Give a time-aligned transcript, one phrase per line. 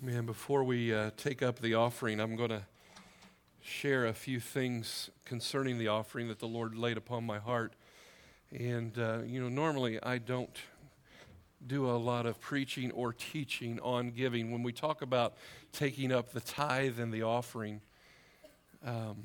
[0.00, 2.62] Man, before we uh, take up the offering, I'm going to
[3.60, 7.72] share a few things concerning the offering that the Lord laid upon my heart.
[8.52, 10.56] And, uh, you know, normally I don't
[11.66, 14.52] do a lot of preaching or teaching on giving.
[14.52, 15.34] When we talk about
[15.72, 17.80] taking up the tithe and the offering,
[18.86, 19.16] um,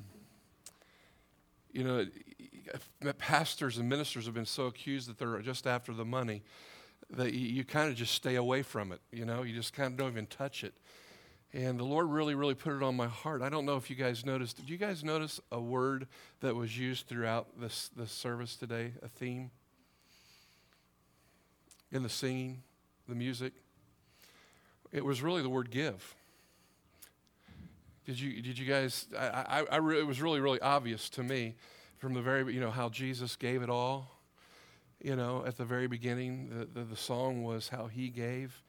[1.72, 2.04] you know,
[3.20, 6.42] pastors and ministers have been so accused that they're just after the money
[7.16, 9.00] that you, kind of just stay away from it.
[9.12, 10.74] You know, you just kind of don't even touch it.
[11.54, 13.44] And the Lord really, really put it on my heart.
[13.44, 14.58] I don't know if you guys noticed.
[14.58, 16.08] Did you guys notice a word
[16.42, 19.52] that was used throughout this, this service today, a theme?
[21.92, 22.64] In the singing,
[23.08, 23.54] the music?
[24.92, 26.16] It was really the word give.
[28.08, 29.06] Did you, did you guys?
[29.18, 31.56] I, I, I re, it was really, really obvious to me
[32.00, 34.13] from the very, you know, how Jesus gave it all
[35.04, 38.64] you know, at the very beginning, the, the, the song was how he gave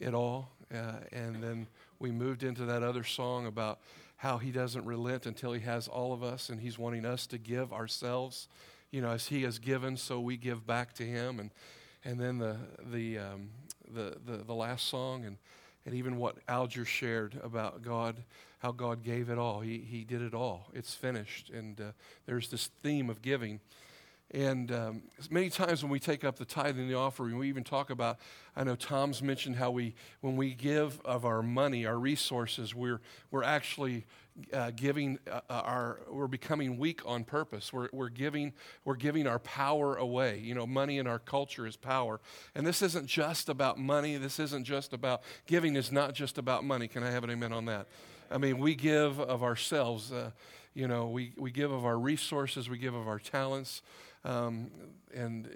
[0.00, 0.48] it all.
[0.72, 1.66] Uh, and then
[1.98, 3.80] we moved into that other song about
[4.16, 7.36] how he doesn't relent until he has all of us, and he's wanting us to
[7.36, 8.46] give ourselves,
[8.92, 11.40] you know, as he has given, so we give back to him.
[11.40, 11.50] And,
[12.04, 12.56] and then the,
[12.92, 13.50] the, um,
[13.92, 15.36] the, the, the last song, and,
[15.84, 18.22] and even what Alger shared about God,
[18.60, 19.58] how God gave it all.
[19.58, 20.68] He, he did it all.
[20.72, 21.50] It's finished.
[21.50, 21.84] And uh,
[22.26, 23.58] there's this theme of giving.
[24.32, 27.64] And um, many times when we take up the tithe and the offering, we even
[27.64, 28.18] talk about,
[28.56, 33.00] I know Tom's mentioned how we, when we give of our money, our resources, we're,
[33.30, 34.06] we're actually
[34.54, 37.74] uh, giving uh, uh, our, we're becoming weak on purpose.
[37.74, 38.54] We're, we're, giving,
[38.86, 40.38] we're giving our power away.
[40.38, 42.18] You know, money in our culture is power.
[42.54, 44.16] And this isn't just about money.
[44.16, 46.88] This isn't just about, giving is not just about money.
[46.88, 47.86] Can I have an amen on that?
[48.30, 50.10] I mean, we give of ourselves.
[50.10, 50.30] Uh,
[50.74, 53.82] you know, we, we give of our resources, we give of our talents.
[54.24, 54.70] Um,
[55.14, 55.48] and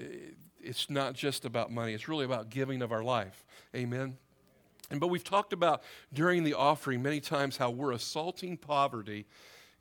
[0.62, 3.44] it's not just about money, it's really about giving of our life.
[3.74, 4.16] Amen.
[4.90, 9.26] And but we've talked about during the offering many times how we're assaulting poverty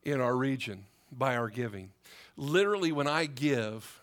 [0.04, 1.92] in our region by our giving.
[2.38, 4.02] Literally, when I give,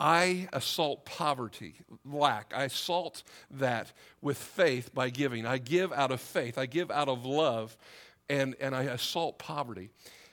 [0.00, 2.52] I assault poverty, lack.
[2.54, 3.22] I assault
[3.52, 5.46] that with faith by giving.
[5.46, 6.58] I give out of faith.
[6.58, 7.76] I give out of love,
[8.28, 9.90] and, and I assault poverty.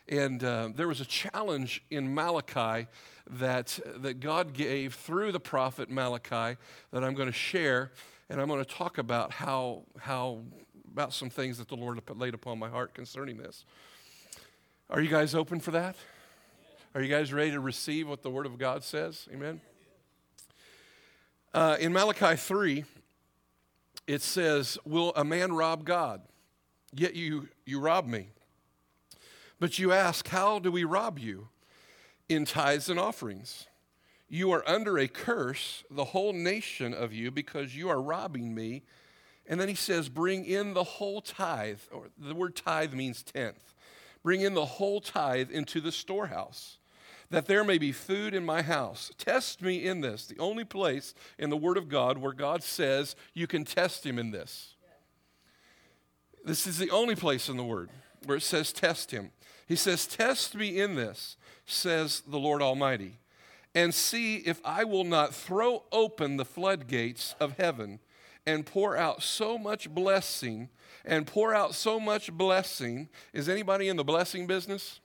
[0.10, 2.88] And uh, there was a challenge in Malachi
[3.30, 6.58] that, that God gave through the prophet Malachi
[6.92, 7.92] that I'm going to share,
[8.30, 10.42] and I'm going to talk about how, how
[10.92, 13.66] about some things that the Lord laid upon my heart concerning this.
[14.90, 15.96] Are you guys open for that?
[16.94, 19.30] Are you guys ready to receive what the Word of God says?
[19.34, 19.62] Amen.
[21.54, 22.84] Uh, in Malachi 3,
[24.08, 26.22] it says, Will a man rob God?
[26.94, 28.28] Yet you, you rob me.
[29.62, 31.50] But you ask, How do we rob you?
[32.28, 33.68] In tithes and offerings.
[34.28, 38.82] You are under a curse, the whole nation of you, because you are robbing me.
[39.46, 43.76] And then he says, Bring in the whole tithe, or the word tithe means tenth.
[44.24, 46.80] Bring in the whole tithe into the storehouse,
[47.30, 49.12] that there may be food in my house.
[49.20, 53.16] Test me in this, the only place in the Word of God where God says
[53.36, 54.74] you can test him in this.
[56.44, 57.92] This is the only place in the Word
[58.26, 59.32] where it says test him.
[59.72, 63.20] He says, Test me in this, says the Lord Almighty,
[63.74, 68.02] and see if I will not throw open the floodgates of heaven
[68.46, 70.68] and pour out so much blessing
[71.06, 73.08] and pour out so much blessing.
[73.32, 75.00] Is anybody in the blessing business?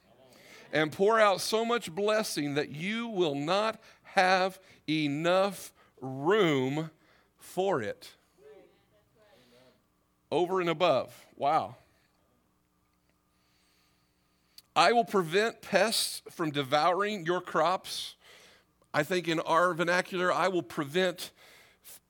[0.72, 4.58] And pour out so much blessing that you will not have
[4.90, 6.90] enough room
[7.38, 8.10] for it.
[10.32, 11.14] Over and above.
[11.36, 11.76] Wow.
[14.76, 18.14] I will prevent pests from devouring your crops.
[18.92, 21.30] I think in our vernacular, I will prevent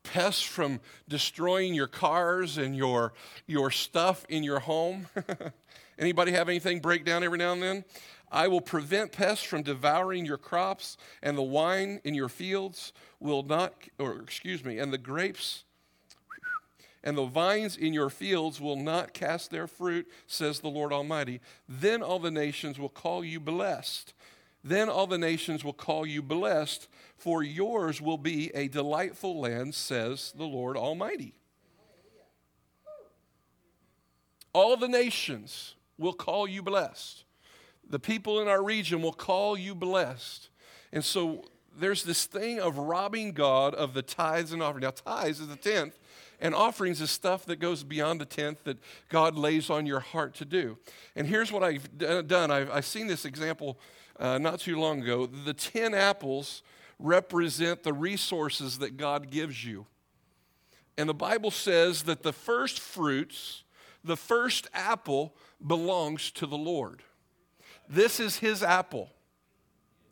[0.03, 3.13] pests from destroying your cars and your,
[3.47, 5.07] your stuff in your home.
[5.99, 7.85] Anybody have anything break down every now and then?
[8.33, 13.45] I will prevent pests from devouring your crops, and the wine in your fields will
[13.45, 15.66] not, or excuse me, and the grapes
[17.07, 21.41] and the vines in your fields will not cast their fruit, says the Lord Almighty.
[21.69, 24.13] Then all the nations will call you blessed.
[24.65, 29.77] Then all the nations will call you blessed, for yours will be a delightful land,
[29.77, 31.35] says the Lord Almighty.
[34.53, 37.23] All the nations will call you blessed.
[37.89, 40.49] The people in our region will call you blessed.
[40.93, 41.45] And so
[41.79, 44.83] there's this thing of robbing God of the tithes and offerings.
[44.83, 45.97] Now, tithes is the tenth,
[46.41, 48.79] and offerings is stuff that goes beyond the tenth that
[49.09, 50.79] God lays on your heart to do.
[51.15, 53.79] And here's what I've done I've, I've seen this example
[54.19, 55.27] uh, not too long ago.
[55.27, 56.63] The 10 apples
[56.99, 59.87] represent the resources that God gives you.
[60.99, 63.65] And the Bible says that the first fruits
[64.07, 65.35] the first apple
[65.65, 67.03] belongs to the Lord.
[67.89, 69.11] This is his apple.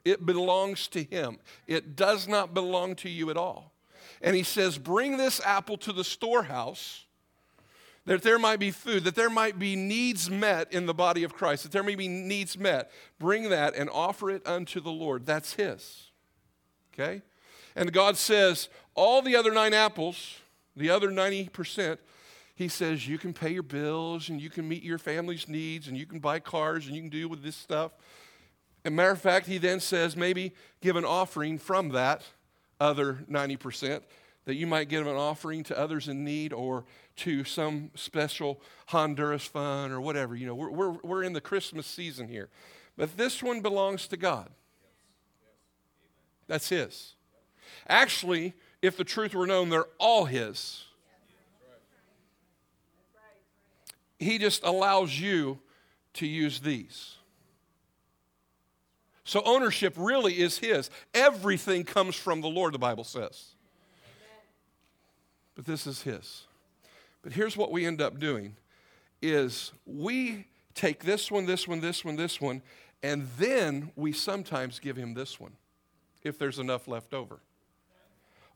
[0.05, 1.38] It belongs to him.
[1.67, 3.73] It does not belong to you at all.
[4.25, 7.05] And he says, Bring this apple to the storehouse
[8.06, 11.35] that there might be food, that there might be needs met in the body of
[11.35, 12.91] Christ, that there may be needs met.
[13.19, 15.26] Bring that and offer it unto the Lord.
[15.26, 16.11] That's his.
[16.93, 17.23] Okay?
[17.76, 20.38] And God says, All the other nine apples,
[20.75, 21.99] the other 90%,
[22.55, 25.99] he says, You can pay your bills and you can meet your family's needs and
[25.99, 27.93] you can buy cars and you can deal with this stuff.
[28.87, 32.23] And matter of fact, he then says, maybe give an offering from that
[32.81, 34.03] other 90%,
[34.44, 36.85] that you might give an offering to others in need or
[37.17, 40.35] to some special Honduras fund or whatever.
[40.35, 42.49] You know, we're, we're, we're in the Christmas season here.
[42.97, 44.50] But this one belongs to God.
[46.47, 47.15] That's His.
[47.88, 50.85] Actually, if the truth were known, they're all His.
[54.19, 55.59] He just allows you
[56.15, 57.17] to use these.
[59.25, 60.91] So ownership really is His.
[61.15, 63.55] Everything comes from the Lord, the Bible says.
[65.55, 66.44] But this is His.
[67.23, 68.56] But here's what we end up doing
[69.23, 72.61] is we take this one, this one, this one, this one,
[73.03, 75.53] and then we sometimes give him this one
[76.23, 77.41] if there's enough left over.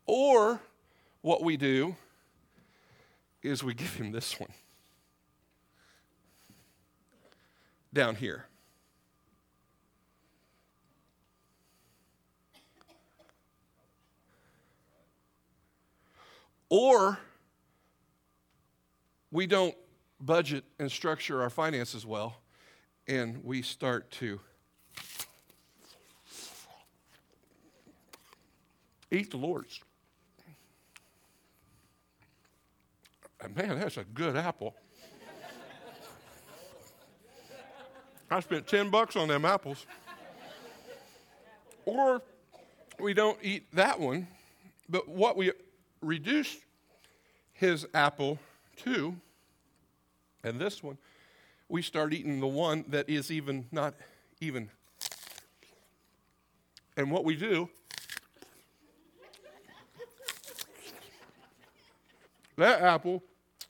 [0.05, 0.59] Or
[1.21, 1.95] what we do
[3.41, 4.51] is we give him this one
[7.93, 8.48] down here.
[16.69, 17.17] Or
[19.31, 19.75] we don't
[20.21, 22.35] budget and structure our finances well,
[23.07, 24.39] and we start to
[29.11, 29.79] eat the Lord's.
[33.55, 34.75] Man, that's a good apple.
[38.29, 39.87] I spent 10 bucks on them apples.
[41.85, 42.21] Or
[42.99, 44.27] we don't eat that one,
[44.87, 45.51] but what we
[46.01, 46.57] reduce
[47.53, 48.39] his apple
[48.77, 49.15] to,
[50.43, 50.97] and this one,
[51.67, 53.93] we start eating the one that is even not
[54.39, 54.69] even.
[56.97, 57.69] And what we do,
[62.57, 63.23] that apple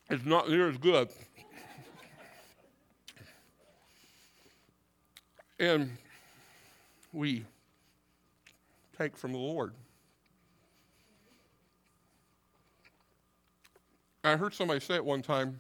[0.10, 1.10] is not near as good.
[5.60, 5.98] and
[7.12, 7.46] we
[8.98, 9.74] take from the Lord.
[14.30, 15.60] I heard somebody say it one time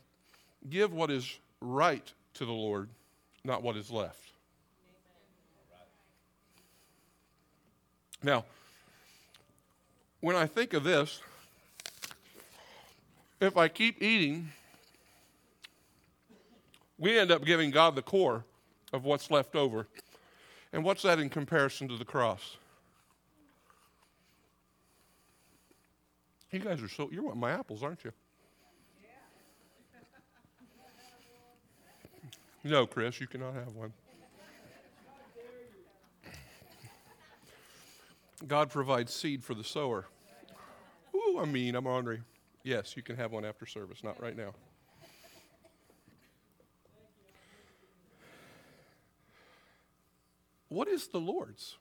[0.69, 2.89] give what is right to the Lord,
[3.43, 4.31] not what is left.
[8.21, 8.45] Now,
[10.19, 11.21] when I think of this,
[13.39, 14.49] if I keep eating,
[16.97, 18.43] we end up giving God the core
[18.91, 19.87] of what's left over.
[20.73, 22.57] And what's that in comparison to the cross?
[26.51, 28.11] You guys are so, you're wanting my apples, aren't you?
[32.63, 33.93] No, Chris, you cannot have one.
[38.47, 40.05] God provides seed for the sower.
[41.15, 41.75] Ooh, I'm mean.
[41.75, 42.21] I'm ornery.
[42.63, 44.53] Yes, you can have one after service, not right now.
[50.67, 51.77] What is the Lord's?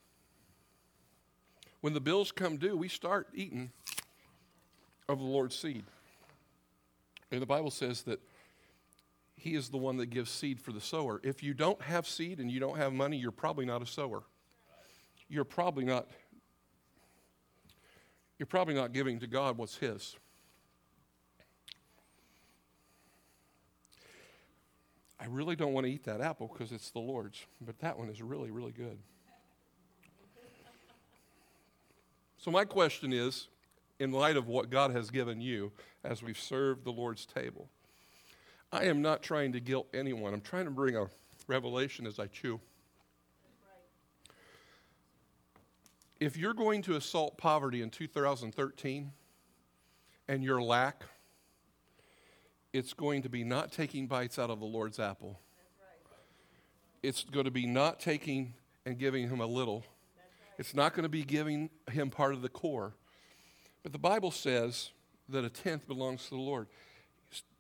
[1.80, 3.70] When the bills come due, we start eating
[5.08, 5.84] of the Lord's seed.
[7.30, 8.20] And the Bible says that
[9.38, 11.20] he is the one that gives seed for the sower.
[11.22, 14.24] If you don't have seed and you don't have money, you're probably not a sower.
[15.28, 16.08] You're probably not
[18.38, 20.16] you're probably not giving to God what's his.
[25.20, 28.08] I really don't want to eat that apple because it's the Lord's, but that one
[28.08, 28.98] is really, really good.
[32.36, 33.48] So, my question is
[33.98, 35.72] in light of what God has given you
[36.04, 37.68] as we've served the Lord's table,
[38.70, 40.34] I am not trying to guilt anyone.
[40.34, 41.06] I'm trying to bring a
[41.46, 42.60] revelation as I chew.
[46.20, 49.12] If you're going to assault poverty in 2013
[50.28, 51.04] and your lack,
[52.72, 55.38] it's going to be not taking bites out of the Lord's apple.
[57.02, 59.84] It's going to be not taking and giving him a little.
[60.58, 62.94] It's not going to be giving him part of the core.
[63.82, 64.90] But the Bible says
[65.28, 66.66] that a tenth belongs to the Lord.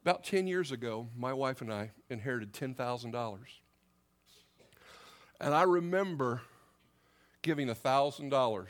[0.02, 3.38] About 10 years ago, my wife and I inherited $10,000.
[5.40, 6.40] And I remember
[7.42, 8.66] giving $1,000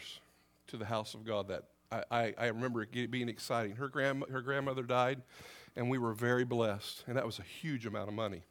[0.69, 3.77] to the house of God that I, I, I remember it being exciting.
[3.77, 5.23] Her, grand, her grandmother died,
[5.77, 7.05] And we were very blessed.
[7.07, 8.43] And that was a huge amount of money.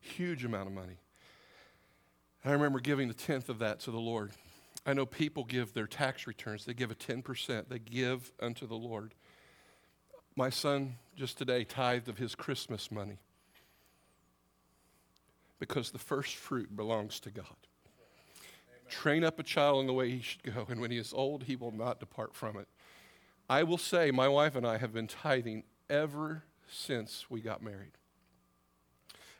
[0.00, 0.98] Huge amount of money.
[2.44, 4.30] I remember giving the tenth of that to the Lord.
[4.86, 8.76] I know people give their tax returns, they give a 10%, they give unto the
[8.76, 9.12] Lord.
[10.38, 13.18] My son just today tithed of his Christmas money
[15.58, 17.44] because the first fruit belongs to God.
[17.44, 18.88] Amen.
[18.88, 21.42] Train up a child in the way he should go, and when he is old,
[21.42, 22.68] he will not depart from it.
[23.50, 27.98] I will say, my wife and I have been tithing ever since we got married.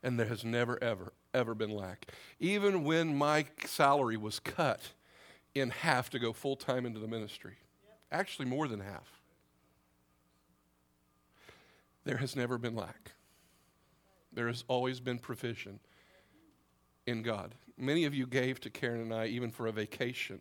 [0.02, 2.10] And there has never, ever, ever been lack.
[2.40, 4.80] Even when my salary was cut
[5.54, 7.58] in half to go full time into the ministry,
[8.10, 9.17] actually more than half,
[12.08, 13.12] there has never been lack.
[14.32, 15.78] There has always been provision
[17.06, 17.54] in God.
[17.76, 20.40] Many of you gave to Karen and I even for a vacation.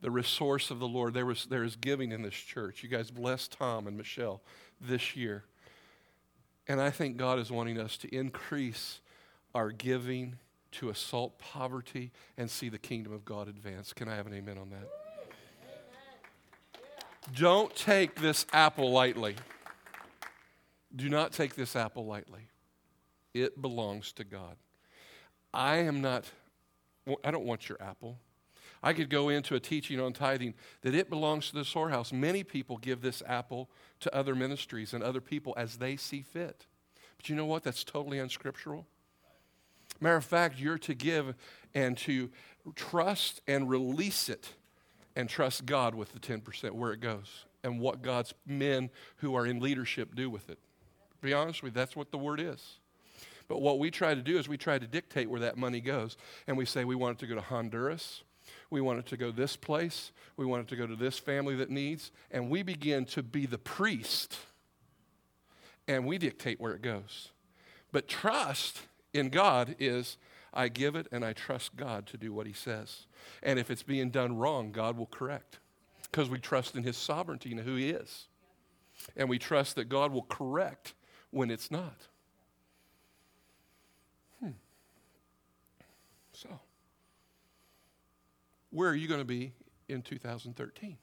[0.00, 1.12] The resource of the Lord.
[1.12, 2.82] There, was, there is giving in this church.
[2.82, 4.40] You guys blessed Tom and Michelle
[4.80, 5.44] this year.
[6.66, 9.00] And I think God is wanting us to increase
[9.54, 10.36] our giving
[10.72, 13.92] to assault poverty and see the kingdom of God advance.
[13.92, 14.88] Can I have an amen on that?
[17.34, 19.36] Don't take this apple lightly.
[20.96, 22.48] Do not take this apple lightly.
[23.34, 24.56] It belongs to God.
[25.52, 26.24] I am not,
[27.22, 28.18] I don't want your apple.
[28.82, 32.12] I could go into a teaching on tithing that it belongs to the storehouse.
[32.12, 33.68] Many people give this apple
[34.00, 36.66] to other ministries and other people as they see fit.
[37.16, 37.62] But you know what?
[37.62, 38.86] That's totally unscriptural.
[40.00, 41.34] Matter of fact, you're to give
[41.74, 42.30] and to
[42.74, 44.50] trust and release it
[45.14, 49.46] and trust God with the 10% where it goes and what God's men who are
[49.46, 50.58] in leadership do with it.
[51.26, 52.78] Be honest with you, that's what the word is.
[53.48, 56.16] But what we try to do is we try to dictate where that money goes.
[56.46, 58.22] And we say we want it to go to Honduras.
[58.70, 60.12] We want it to go this place.
[60.36, 62.12] We want it to go to this family that needs.
[62.30, 64.38] And we begin to be the priest.
[65.88, 67.30] And we dictate where it goes.
[67.90, 70.18] But trust in God is
[70.54, 73.06] I give it and I trust God to do what He says.
[73.42, 75.58] And if it's being done wrong, God will correct.
[76.04, 78.28] Because we trust in His sovereignty and who He is.
[79.16, 80.94] And we trust that God will correct
[81.30, 82.08] when it's not.
[86.36, 86.50] So,
[88.70, 89.52] where are you going to be
[89.88, 90.98] in 2013?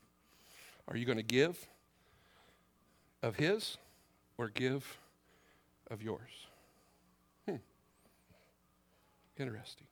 [0.87, 1.67] Are you going to give
[3.23, 3.79] of His
[4.37, 4.99] or give
[5.89, 6.45] of yours?
[7.49, 7.55] Hmm.
[9.39, 9.87] Interesting.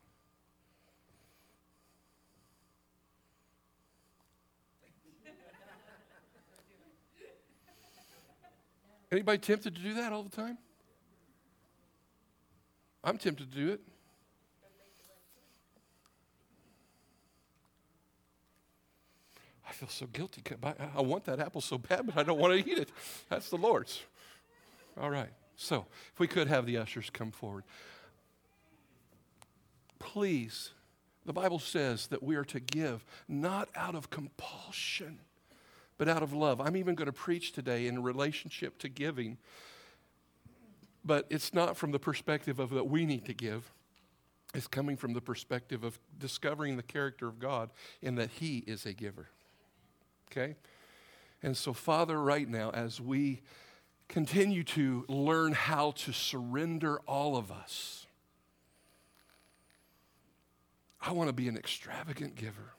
[9.12, 10.58] Anybody tempted to do that all the time?
[13.04, 13.82] I'm tempted to do it.
[19.68, 20.44] I feel so guilty.
[20.96, 22.90] I want that apple so bad, but I don't want to eat it.
[23.30, 24.02] That's the Lord's.
[25.00, 25.30] All right.
[25.56, 27.64] So, if we could have the ushers come forward.
[30.00, 30.72] Please,
[31.26, 35.20] the Bible says that we are to give not out of compulsion,
[36.02, 36.60] but out of love.
[36.60, 39.38] I'm even going to preach today in relationship to giving,
[41.06, 43.72] but it's not from the perspective of that we need to give.
[44.56, 47.70] It's coming from the perspective of discovering the character of God
[48.02, 49.30] in that He is a giver
[50.32, 50.56] okay?
[51.44, 53.42] And so, Father, right now, as we
[54.08, 58.08] continue to learn how to surrender all of us,
[61.00, 62.74] I want to be an extravagant giver.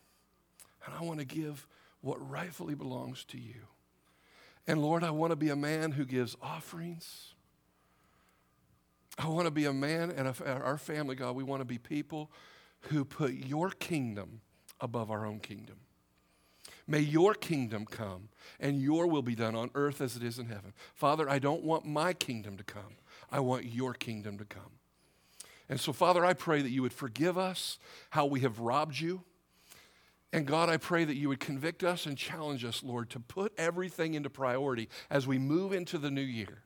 [0.84, 1.68] And I want to give
[2.02, 3.66] what rightfully belongs to you.
[4.66, 7.34] And Lord, I want to be a man who gives offerings.
[9.18, 11.78] I want to be a man and a, our family, God, we want to be
[11.78, 12.30] people
[12.82, 14.40] who put your kingdom
[14.80, 15.76] above our own kingdom.
[16.86, 18.28] May your kingdom come
[18.58, 20.72] and your will be done on earth as it is in heaven.
[20.94, 22.96] Father, I don't want my kingdom to come.
[23.30, 24.78] I want your kingdom to come.
[25.68, 27.78] And so, Father, I pray that you would forgive us
[28.10, 29.22] how we have robbed you.
[30.32, 33.52] And God, I pray that you would convict us and challenge us, Lord, to put
[33.58, 36.62] everything into priority as we move into the new year.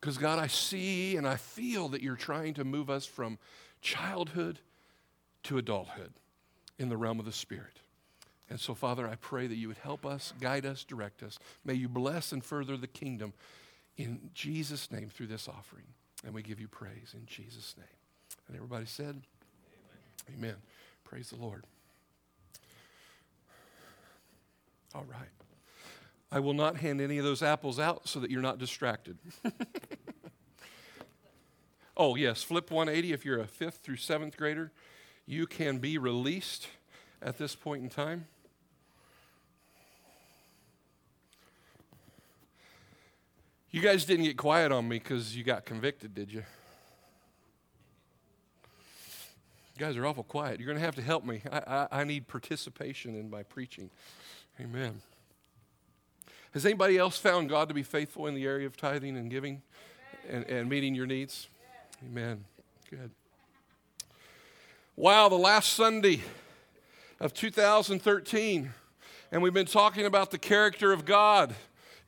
[0.00, 3.38] Because, God, I see and I feel that you're trying to move us from
[3.80, 4.58] childhood
[5.44, 6.12] to adulthood
[6.78, 7.80] in the realm of the Spirit.
[8.50, 11.38] And so, Father, I pray that you would help us, guide us, direct us.
[11.64, 13.32] May you bless and further the kingdom
[13.96, 15.86] in Jesus' name through this offering.
[16.24, 17.86] And we give you praise in Jesus' name.
[18.48, 19.22] And everybody said,
[20.28, 20.38] Amen.
[20.38, 20.56] Amen.
[21.04, 21.64] Praise the Lord.
[24.94, 25.28] All right.
[26.30, 29.18] I will not hand any of those apples out so that you're not distracted.
[31.96, 34.70] oh, yes, flip 180 if you're a fifth through seventh grader.
[35.26, 36.68] You can be released
[37.22, 38.26] at this point in time.
[43.70, 46.44] You guys didn't get quiet on me because you got convicted, did you?
[49.74, 50.60] You guys are awful quiet.
[50.60, 51.42] You're going to have to help me.
[51.50, 53.90] I, I, I need participation in my preaching.
[54.60, 55.00] Amen.
[56.52, 59.62] Has anybody else found God to be faithful in the area of tithing and giving
[60.28, 61.48] and, and meeting your needs?
[62.04, 62.44] Amen.
[62.88, 63.10] Good.
[64.94, 66.20] Wow, the last Sunday
[67.18, 68.72] of 2013,
[69.32, 71.54] and we've been talking about the character of God.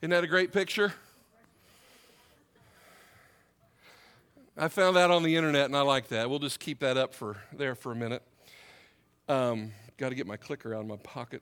[0.01, 0.93] Isn't that a great picture?
[4.57, 6.29] I found that on the internet and I like that.
[6.29, 8.23] We'll just keep that up for there for a minute.
[9.27, 11.41] Um, Got to get my clicker out of my pocket.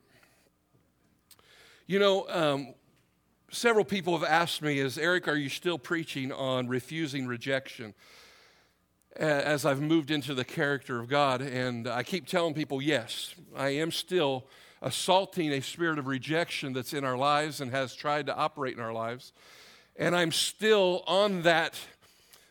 [1.87, 2.73] You know, um,
[3.51, 7.93] several people have asked me, "Is Eric, are you still preaching on refusing rejection?"
[9.15, 13.69] As I've moved into the character of God, and I keep telling people, "Yes, I
[13.69, 14.47] am still
[14.81, 18.81] assaulting a spirit of rejection that's in our lives and has tried to operate in
[18.81, 19.31] our lives,
[19.95, 21.75] and I'm still on that."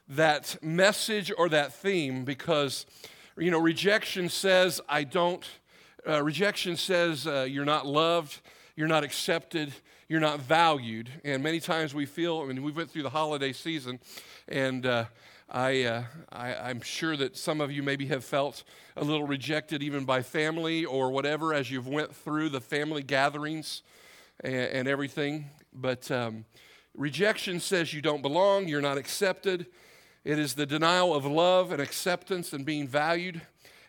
[0.06, 2.84] that message or that theme because,
[3.38, 5.42] you know, rejection says, I don't,
[6.06, 8.42] uh, rejection says uh, you're not loved,
[8.76, 9.72] you're not accepted,
[10.08, 11.10] you're not valued.
[11.24, 14.00] And many times we feel, I mean, we went through the holiday season,
[14.48, 15.04] and uh,
[15.48, 16.02] I, uh,
[16.32, 18.64] I, am sure that some of you maybe have felt
[18.96, 23.82] a little rejected even by family or whatever as you've went through the family gatherings
[24.40, 25.46] and, and everything.
[25.72, 26.44] But um,
[26.96, 29.66] rejection says you don't belong, you're not accepted,
[30.24, 33.42] it is the denial of love and acceptance and being valued.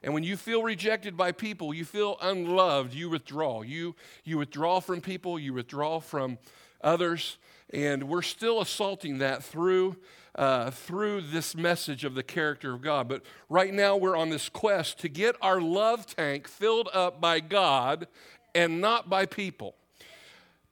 [0.05, 3.63] And when you feel rejected by people, you feel unloved, you withdraw.
[3.63, 6.37] You, you withdraw from people, you withdraw from
[6.79, 7.39] others.
[7.73, 9.97] And we're still assaulting that through,
[10.35, 13.07] uh, through this message of the character of God.
[13.07, 17.39] But right now, we're on this quest to get our love tank filled up by
[17.39, 18.07] God
[18.53, 19.73] and not by people.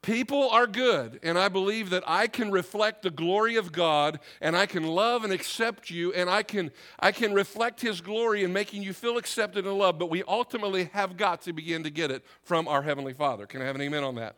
[0.04, 4.54] People are good, and I believe that I can reflect the glory of God, and
[4.54, 8.52] I can love and accept you, and I can, I can reflect His glory in
[8.52, 12.12] making you feel accepted and loved, but we ultimately have got to begin to get
[12.12, 13.46] it from our Heavenly Father.
[13.46, 14.36] Can I have an amen on that?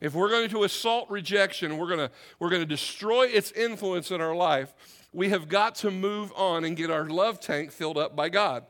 [0.00, 4.12] If we're going to assault rejection, we're going to, we're going to destroy its influence
[4.12, 4.72] in our life,
[5.12, 8.66] we have got to move on and get our love tank filled up by God.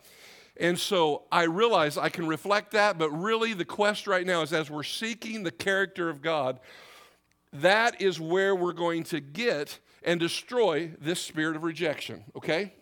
[0.58, 4.52] And so I realize I can reflect that, but really the quest right now is
[4.52, 6.58] as we're seeking the character of God,
[7.52, 12.72] that is where we're going to get and destroy this spirit of rejection, okay?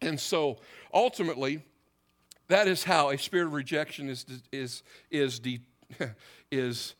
[0.00, 0.58] And so
[0.94, 1.62] ultimately,
[2.46, 5.60] that is how a spirit of rejection is, is, is, de,
[6.52, 6.94] is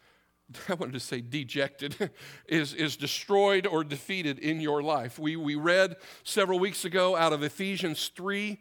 [0.68, 2.10] I wanted to say dejected,
[2.48, 5.18] is, is destroyed or defeated in your life.
[5.18, 8.58] We, we read several weeks ago out of Ephesians 3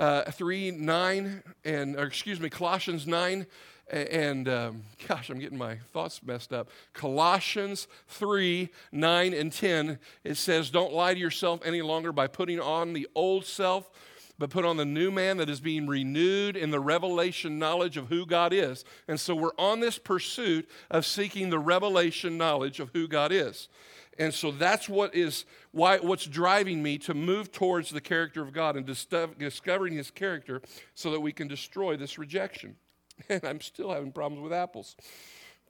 [0.00, 3.46] uh, 3 9, and, excuse me, Colossians 9,
[3.90, 6.70] and um, gosh, I'm getting my thoughts messed up.
[6.94, 12.58] Colossians 3 9 and 10, it says, Don't lie to yourself any longer by putting
[12.58, 13.90] on the old self,
[14.38, 18.08] but put on the new man that is being renewed in the revelation knowledge of
[18.08, 18.86] who God is.
[19.06, 23.68] And so we're on this pursuit of seeking the revelation knowledge of who God is.
[24.18, 28.52] And so that's what is why what's driving me to move towards the character of
[28.52, 30.60] God and discovering his character
[30.94, 32.76] so that we can destroy this rejection.
[33.28, 34.96] And I'm still having problems with apples.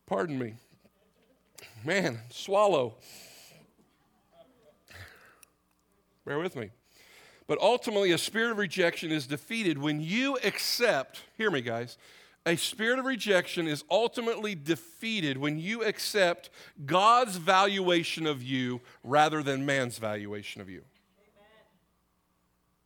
[0.07, 0.55] Pardon me.
[1.85, 2.94] Man, swallow.
[6.24, 6.70] Bear with me.
[7.48, 11.98] But ultimately, a spirit of rejection is defeated when you accept, hear me, guys,
[12.46, 16.50] a spirit of rejection is ultimately defeated when you accept
[16.87, 20.83] God's valuation of you rather than man's valuation of you.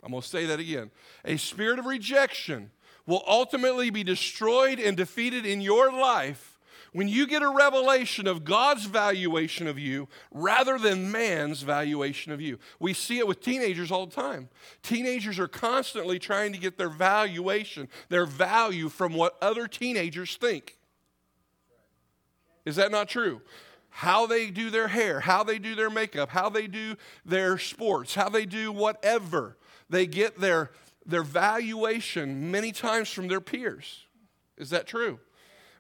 [0.03, 0.91] I'm going to say that again.
[1.25, 2.71] A spirit of rejection
[3.07, 6.54] will ultimately be destroyed and defeated in your life
[6.95, 12.41] when you get a revelation of God's valuation of you rather than man's valuation of
[12.41, 12.61] you.
[12.79, 14.49] We see it with teenagers all the time.
[14.85, 20.79] Teenagers are constantly trying to get their valuation, their value from what other teenagers think.
[22.65, 23.43] Is that not true?
[23.91, 26.95] How they do their hair, how they do their makeup, how they do
[27.27, 29.57] their sports, how they do whatever.
[29.91, 30.71] They get their,
[31.05, 34.07] their valuation many times from their peers.
[34.57, 35.19] Is that true?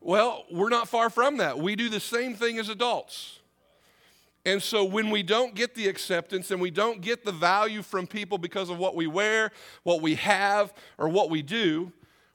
[0.04, 1.58] Well, we're not far from that.
[1.58, 3.38] We do the same thing as adults.
[4.44, 8.06] And so when we don't get the acceptance and we don't get the value from
[8.06, 9.50] people because of what we wear,
[9.82, 11.90] what we have, or what we do,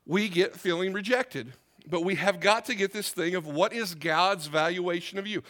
[0.08, 1.53] we get feeling rejected.
[1.88, 5.43] But we have got to get this thing of what is God's valuation of you?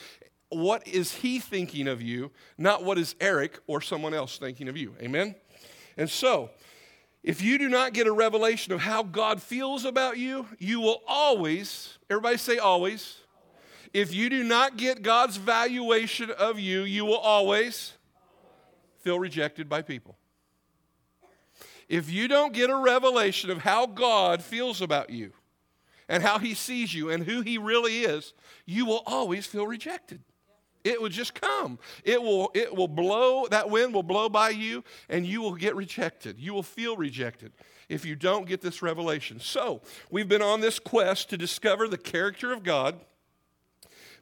[0.49, 4.75] What is He thinking of you, not what is Eric or someone else thinking of
[4.75, 4.93] you?
[5.01, 5.35] Amen?
[5.95, 6.49] And so,
[7.23, 11.01] if you do not get a revelation of how God feels about you, you will
[11.07, 13.17] always, everybody say always,
[13.93, 17.93] If you do not get God's valuation of you, you will always
[18.99, 20.17] feel rejected by people.
[21.89, 25.33] If you don't get a revelation of how God feels about you
[26.07, 28.33] and how he sees you and who he really is,
[28.65, 30.21] you will always feel rejected.
[30.83, 31.77] It will just come.
[32.03, 35.75] It will, it will blow, that wind will blow by you, and you will get
[35.75, 36.39] rejected.
[36.39, 37.51] You will feel rejected
[37.89, 39.39] if you don't get this revelation.
[39.39, 42.99] So, we've been on this quest to discover the character of God.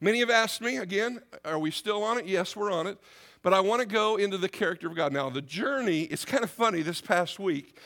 [0.01, 2.25] Many have asked me, again, are we still on it?
[2.25, 2.97] Yes, we're on it.
[3.43, 5.13] But I want to go into the character of God.
[5.13, 7.77] Now, the journey, it's kind of funny this past week.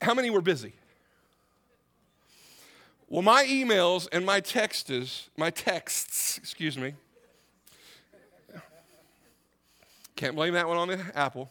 [0.00, 0.74] How many were busy?
[3.08, 6.94] Well, my emails and my texts, my texts, excuse me,
[10.18, 11.48] can't blame that one on the Apple.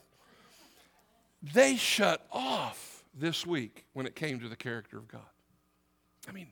[1.54, 5.22] They shut off this week when it came to the character of God.
[6.28, 6.48] I mean,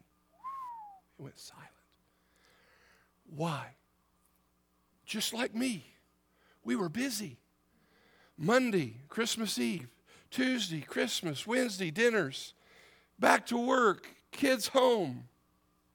[1.19, 1.67] it went silent.
[3.35, 3.65] Why?
[5.05, 5.83] Just like me,
[6.63, 7.37] we were busy.
[8.37, 9.89] Monday, Christmas Eve,
[10.31, 12.53] Tuesday, Christmas, Wednesday, dinners,
[13.19, 15.25] back to work, kids home.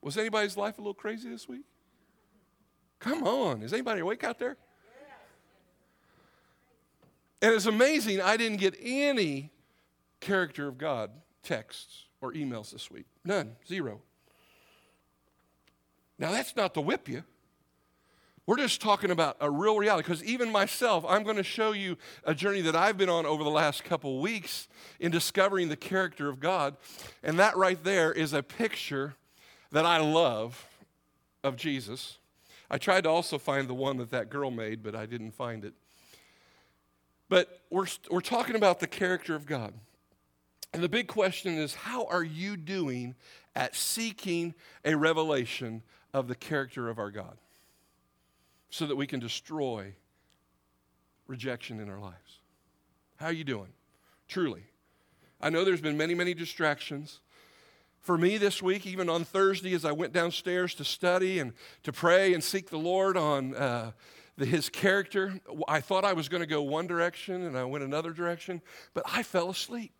[0.02, 1.64] Was anybody's life a little crazy this week?
[2.98, 4.58] Come on, is anybody awake out there?
[7.42, 9.50] And it's amazing, I didn't get any
[10.20, 11.10] character of God
[11.42, 13.06] texts or emails this week.
[13.24, 14.00] None, zero.
[16.18, 17.24] Now, that's not to whip you.
[18.46, 21.96] We're just talking about a real reality because even myself, I'm going to show you
[22.24, 24.66] a journey that I've been on over the last couple weeks
[24.98, 26.76] in discovering the character of God.
[27.22, 29.14] And that right there is a picture
[29.70, 30.66] that I love
[31.44, 32.18] of Jesus.
[32.70, 35.64] I tried to also find the one that that girl made, but I didn't find
[35.64, 35.74] it.
[37.30, 39.72] But we're, we're talking about the character of God.
[40.74, 43.14] And the big question is how are you doing
[43.54, 47.38] at seeking a revelation of the character of our God
[48.68, 49.94] so that we can destroy
[51.28, 52.40] rejection in our lives?
[53.16, 53.72] How are you doing?
[54.26, 54.64] Truly.
[55.40, 57.20] I know there's been many, many distractions.
[58.00, 61.52] For me this week, even on Thursday, as I went downstairs to study and
[61.84, 63.54] to pray and seek the Lord on.
[63.54, 63.92] Uh,
[64.46, 65.40] his character.
[65.68, 68.60] I thought I was going to go one direction and I went another direction,
[68.94, 69.92] but I fell asleep.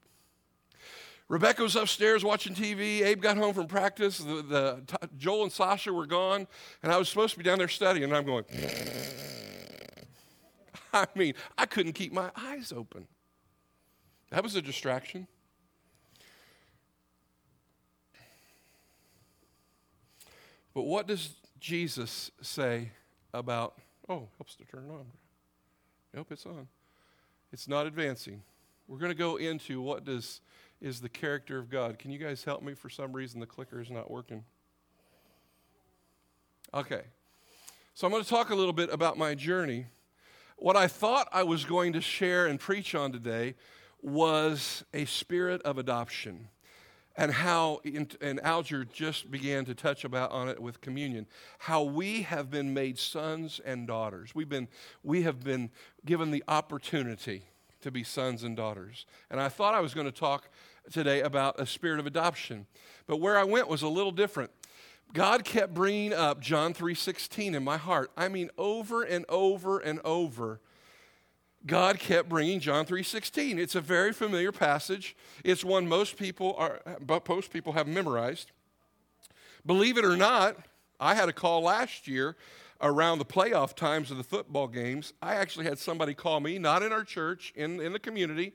[1.29, 3.03] Rebecca was upstairs watching TV.
[3.03, 4.19] Abe got home from practice.
[4.19, 4.83] The, the,
[5.17, 6.49] Joel and Sasha were gone,
[6.83, 8.45] and I was supposed to be down there studying, and I'm going,
[10.93, 13.07] I mean, I couldn't keep my eyes open.
[14.31, 15.29] That was a distraction.
[20.75, 22.91] But what does Jesus say
[23.33, 25.07] about Oh, helps to turn it on.
[26.15, 26.69] Nope, it's on.
[27.53, 28.43] It's not advancing.
[28.89, 30.41] We're going to go into what does
[30.81, 31.99] is the character of God.
[31.99, 32.75] Can you guys help me?
[32.75, 34.45] For some reason, the clicker is not working.
[36.73, 37.03] Okay.
[37.95, 39.87] So I'm going to talk a little bit about my journey.
[40.57, 43.55] What I thought I was going to share and preach on today
[44.03, 46.49] was a spirit of adoption
[47.21, 47.83] and how,
[48.23, 51.27] and Alger just began to touch about on it with communion,
[51.59, 54.35] how we have been made sons and daughters.
[54.35, 54.69] We've been,
[55.03, 55.71] we have been
[56.07, 57.43] given the opportunity
[57.83, 59.05] to be sons and daughters.
[59.31, 60.49] And I thought I was going to talk
[60.91, 62.67] today about a spirit of adoption,
[63.07, 64.51] but where I went was a little different.
[65.13, 68.11] God kept bringing up John 3:16 in my heart.
[68.17, 70.63] I mean over and over and over
[71.67, 73.59] God kept bringing John 3:16.
[73.59, 75.15] It's a very familiar passage.
[75.45, 76.81] It's one most people are
[77.29, 78.51] most people have memorized.
[79.67, 80.57] Believe it or not,
[80.99, 82.37] I had a call last year
[82.81, 85.13] around the playoff times of the football games.
[85.21, 88.55] I actually had somebody call me, not in our church, in, in the community,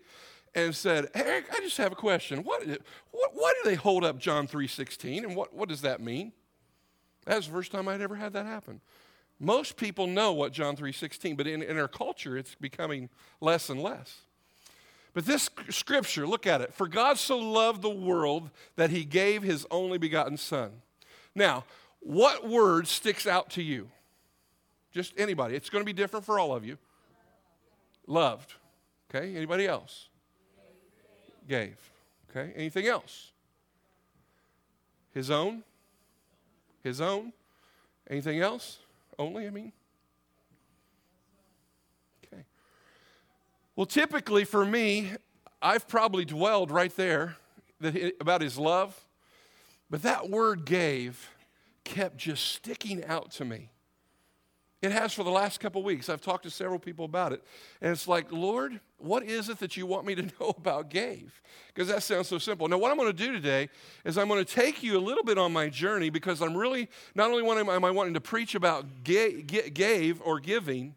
[0.56, 2.40] and said, Eric, I just have a question.
[2.40, 2.66] What,
[3.12, 6.32] what, why do they hold up John 3.16, and what, what does that mean?
[7.26, 8.82] That was the first time I'd ever had that happen.
[9.40, 13.10] Most people know what John 3:16, but in, in our culture it's becoming
[13.42, 14.22] less and less.
[15.14, 16.74] But this scripture, look at it.
[16.74, 20.82] For God so loved the world that he gave his only begotten son.
[21.34, 21.64] Now,
[22.02, 23.90] what word sticks out to you?
[24.92, 25.56] Just anybody.
[25.56, 26.78] It's going to be different for all of you.
[28.08, 28.54] Loved.
[29.10, 29.36] Okay?
[29.36, 30.10] Anybody else?
[31.48, 31.78] Gave.
[32.30, 32.52] Okay?
[32.56, 33.32] Anything else?
[35.14, 35.64] His own?
[36.84, 37.32] His own?
[38.10, 38.80] Anything else?
[39.18, 39.72] Only, I mean?
[42.26, 42.44] Okay.
[43.76, 45.12] Well, typically for me,
[45.62, 47.38] I've probably dwelled right there
[48.20, 49.06] about his love,
[49.90, 51.30] but that word gave
[51.84, 53.70] kept just sticking out to me.
[54.82, 56.10] It has for the last couple weeks.
[56.10, 57.44] I've talked to several people about it.
[57.82, 61.42] And it's like, Lord, what is it that you want me to know about gave?
[61.74, 62.68] Because that sounds so simple.
[62.68, 63.70] Now, what I'm going to do today
[64.04, 66.90] is I'm going to take you a little bit on my journey because I'm really,
[67.16, 70.96] not only am I wanting to preach about gave or giving,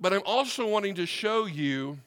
[0.00, 1.98] but I'm also wanting to show you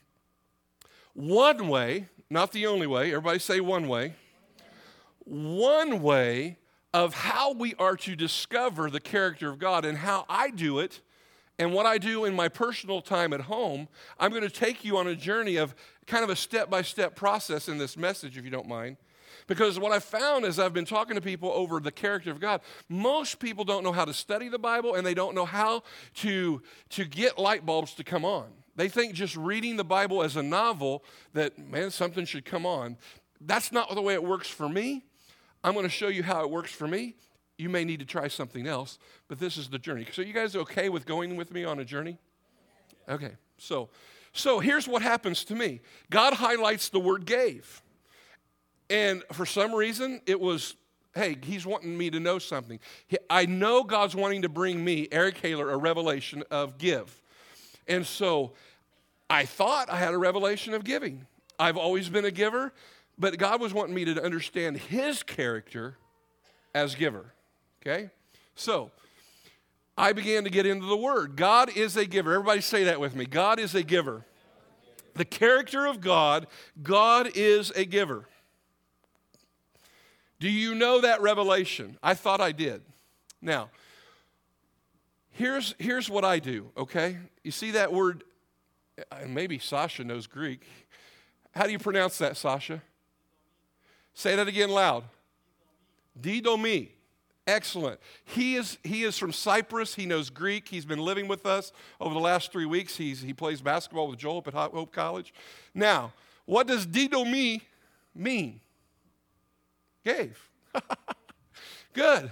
[1.14, 4.14] one way, not the only way, everybody say one way,
[5.24, 6.56] one way
[6.94, 11.00] of how we are to discover the character of God and how I do it
[11.58, 14.96] and what I do in my personal time at home, I'm going to take you
[14.96, 15.74] on a journey of
[16.06, 18.96] kind of a step by step process in this message, if you don't mind.
[19.46, 22.60] Because what I've found as I've been talking to people over the character of God,
[22.88, 25.82] most people don't know how to study the Bible and they don't know how
[26.16, 28.48] to, to get light bulbs to come on.
[28.76, 32.96] They think just reading the Bible as a novel that, man, something should come on.
[33.40, 35.04] That's not the way it works for me.
[35.64, 37.14] I'm going to show you how it works for me.
[37.58, 38.98] You may need to try something else,
[39.28, 40.06] but this is the journey.
[40.12, 42.18] So, you guys okay with going with me on a journey?
[43.08, 43.32] Okay.
[43.58, 43.88] So,
[44.32, 45.80] so here's what happens to me.
[46.10, 47.82] God highlights the word gave.
[48.90, 50.74] And for some reason, it was,
[51.14, 52.80] hey, he's wanting me to know something.
[53.30, 57.22] I know God's wanting to bring me, Eric Haler, a revelation of give.
[57.86, 58.52] And so
[59.30, 61.26] I thought I had a revelation of giving.
[61.58, 62.72] I've always been a giver.
[63.18, 65.96] But God was wanting me to understand his character
[66.74, 67.32] as giver.
[67.80, 68.10] Okay?
[68.54, 68.90] So,
[69.96, 71.36] I began to get into the word.
[71.36, 72.32] God is a giver.
[72.32, 73.26] Everybody say that with me.
[73.26, 74.24] God is a giver.
[75.14, 76.46] The character of God,
[76.82, 78.26] God is a giver.
[80.40, 81.98] Do you know that revelation?
[82.02, 82.82] I thought I did.
[83.40, 83.68] Now,
[85.30, 87.18] here's, here's what I do, okay?
[87.44, 88.24] You see that word,
[89.26, 90.66] maybe Sasha knows Greek.
[91.52, 92.82] How do you pronounce that, Sasha?
[94.14, 95.04] Say that again loud.
[96.20, 96.88] Didomi.
[97.46, 97.98] Excellent.
[98.24, 99.96] He is, he is from Cyprus.
[99.96, 100.68] He knows Greek.
[100.68, 102.96] He's been living with us over the last three weeks.
[102.96, 105.34] He's, he plays basketball with Joel at Hope College.
[105.74, 106.12] Now,
[106.44, 107.62] what does didomi
[108.14, 108.60] mean?
[110.04, 110.50] Gave.
[111.92, 112.30] Good.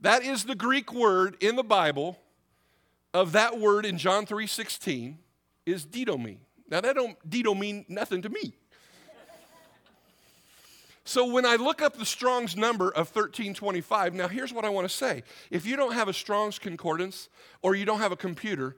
[0.00, 2.18] That is the Greek word in the Bible
[3.12, 5.16] of that word in John 3.16
[5.66, 6.38] is didomi.
[6.68, 8.54] Now, that don't dido mean nothing to me.
[11.04, 14.88] So when I look up the Strong's number of 1325, now here's what I want
[14.88, 15.24] to say.
[15.50, 17.28] If you don't have a Strong's concordance
[17.60, 18.76] or you don't have a computer,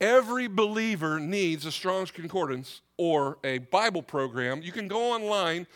[0.00, 4.62] every believer needs a Strong's concordance or a Bible program.
[4.62, 5.66] You can go online,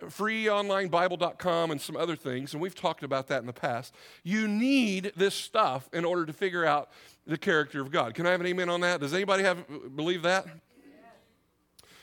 [0.00, 3.94] freeonlinebible.com and some other things, and we've talked about that in the past.
[4.22, 6.90] You need this stuff in order to figure out
[7.26, 8.14] the character of God.
[8.14, 9.00] Can I have an amen on that?
[9.00, 9.64] Does anybody have
[9.96, 10.46] believe that?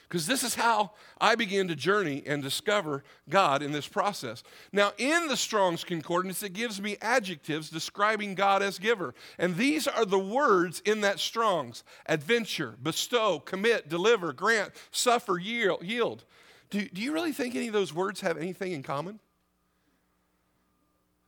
[0.09, 0.91] Because this is how
[1.21, 4.41] I began to journey and discover God in this process.
[4.71, 9.13] Now, in the Strong's Concordance, it gives me adjectives describing God as giver.
[9.37, 16.25] And these are the words in that Strong's adventure, bestow, commit, deliver, grant, suffer, yield.
[16.71, 19.19] Do, do you really think any of those words have anything in common?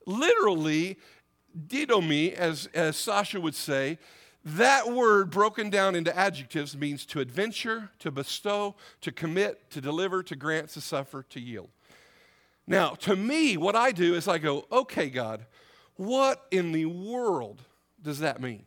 [0.07, 0.97] Literally,
[1.67, 3.99] didomi, as, as Sasha would say,
[4.43, 10.23] that word, broken down into adjectives, means to adventure, to bestow, to commit, to deliver,
[10.23, 11.69] to grant, to suffer, to yield.
[12.65, 15.45] Now, to me, what I do is I go, okay, God,
[15.95, 17.61] what in the world
[18.01, 18.65] does that mean?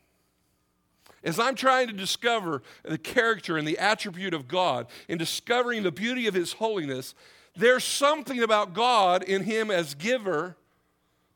[1.24, 5.90] As I'm trying to discover the character and the attribute of God, in discovering the
[5.90, 7.14] beauty of His holiness,
[7.56, 10.56] there's something about God in Him as giver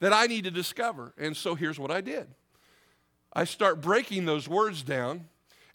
[0.01, 1.15] that I need to discover.
[1.19, 2.29] And so here's what I did
[3.39, 5.29] I start breaking those words down.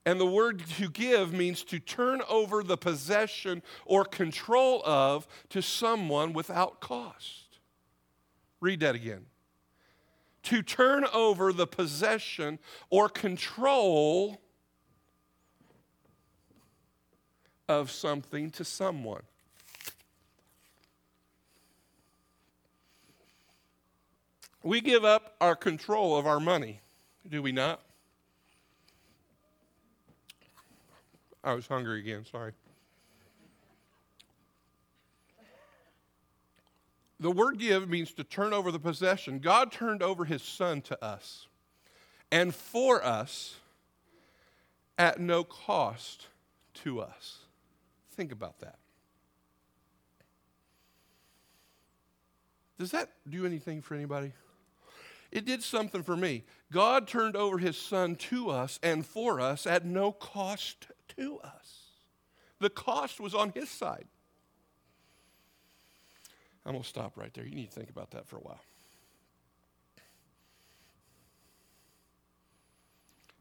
[0.06, 5.62] And the word to give means to turn over the possession or control of to
[5.62, 7.60] someone without cost.
[8.60, 9.28] Read that again.
[10.43, 14.41] To turn over the possession or control
[17.69, 19.23] of something to someone.
[24.63, 26.82] We give up our control of our money
[27.29, 27.81] do we not?
[31.43, 32.53] I was hungry again, sorry.
[37.19, 39.39] The word give means to turn over the possession.
[39.39, 41.47] God turned over his son to us
[42.31, 43.55] and for us
[44.97, 46.27] at no cost
[46.75, 47.39] to us.
[48.12, 48.77] Think about that.
[52.77, 54.33] Does that do anything for anybody?
[55.34, 56.43] It did something for me.
[56.72, 60.86] God turned over his son to us and for us at no cost
[61.17, 61.88] to us.
[62.60, 64.06] The cost was on his side.
[66.63, 67.46] I'm going to stop right there.
[67.46, 68.62] You need to think about that for a while.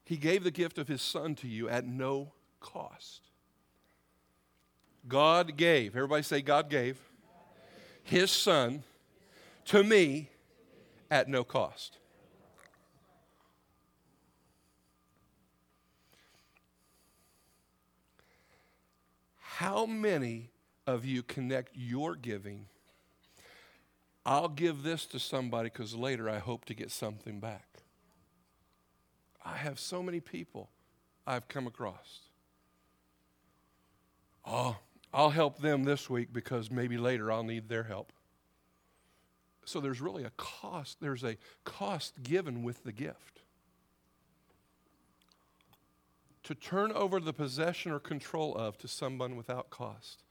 [0.03, 3.21] He gave the gift of His Son to you at no cost.
[5.07, 6.99] God gave, everybody say, God gave
[8.03, 8.83] His Son
[9.65, 10.29] to me
[11.13, 11.99] at no cost.
[19.37, 20.49] How many
[20.87, 22.65] of you connect your giving?
[24.25, 27.83] I'll give this to somebody because later I hope to get something back.
[29.45, 30.71] I have so many people
[31.27, 32.21] I've come across.
[34.43, 34.77] Oh,
[35.13, 38.11] I'll help them this week because maybe later I'll need their help.
[39.65, 40.97] So there's really a cost.
[41.01, 43.41] There's a cost given with the gift.
[46.43, 50.23] To turn over the possession or control of to someone without cost.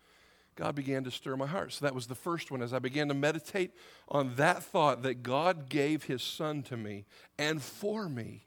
[0.55, 1.73] God began to stir my heart.
[1.73, 2.61] So that was the first one.
[2.61, 3.73] As I began to meditate
[4.09, 7.07] on that thought that God gave his son to me
[7.39, 8.45] and for me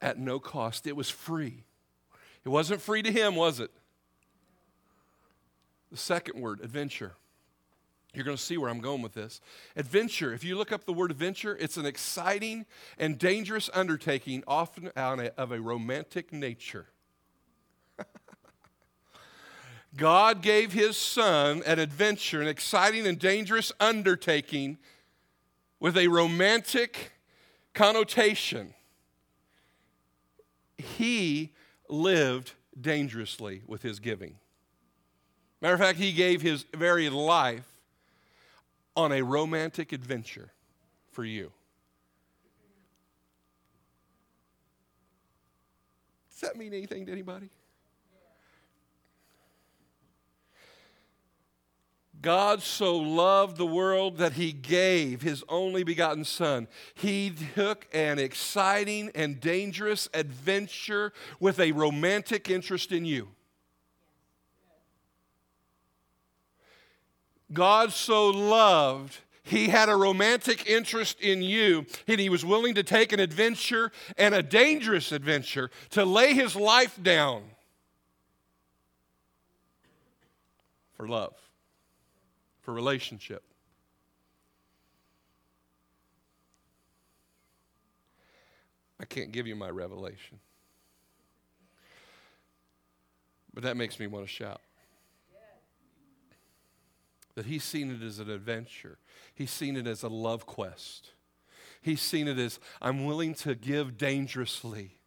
[0.00, 1.64] at no cost, it was free.
[2.44, 3.72] It wasn't free to him, was it?
[5.90, 7.14] The second word, adventure.
[8.14, 9.40] You're going to see where I'm going with this.
[9.76, 12.64] Adventure, if you look up the word adventure, it's an exciting
[12.98, 16.86] and dangerous undertaking, often of a romantic nature.
[19.96, 24.78] God gave his son an adventure, an exciting and dangerous undertaking
[25.78, 27.12] with a romantic
[27.74, 28.74] connotation.
[30.78, 31.52] He
[31.88, 34.36] lived dangerously with his giving.
[35.60, 37.77] Matter of fact, he gave his very life
[38.98, 40.50] on a romantic adventure
[41.12, 41.52] for you.
[46.32, 47.48] Does that mean anything to anybody?
[52.20, 56.66] God so loved the world that he gave his only begotten Son.
[56.94, 63.28] He took an exciting and dangerous adventure with a romantic interest in you.
[67.52, 72.82] God so loved, he had a romantic interest in you, and he was willing to
[72.82, 77.42] take an adventure and a dangerous adventure to lay his life down
[80.94, 81.34] for love,
[82.60, 83.42] for relationship.
[89.00, 90.40] I can't give you my revelation.
[93.54, 94.60] But that makes me want to shout
[97.38, 98.98] that he's seen it as an adventure,
[99.32, 101.12] he's seen it as a love quest.
[101.80, 104.98] He's seen it as I'm willing to give dangerously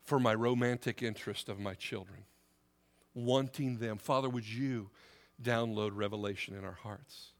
[0.00, 2.20] for my romantic interest of my children,
[3.12, 3.98] wanting them.
[3.98, 4.88] Father, would you
[5.42, 7.32] download revelation in our hearts?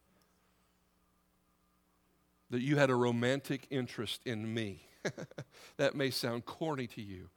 [2.50, 4.82] That you had a romantic interest in me.
[5.78, 7.30] that may sound corny to you,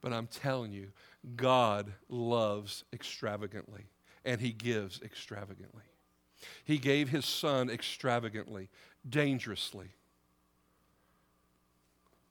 [0.00, 0.92] but I'm telling you,
[1.34, 3.88] God loves extravagantly
[4.24, 5.84] and he gives extravagantly.
[6.64, 8.68] He gave his son extravagantly,
[9.08, 9.88] dangerously.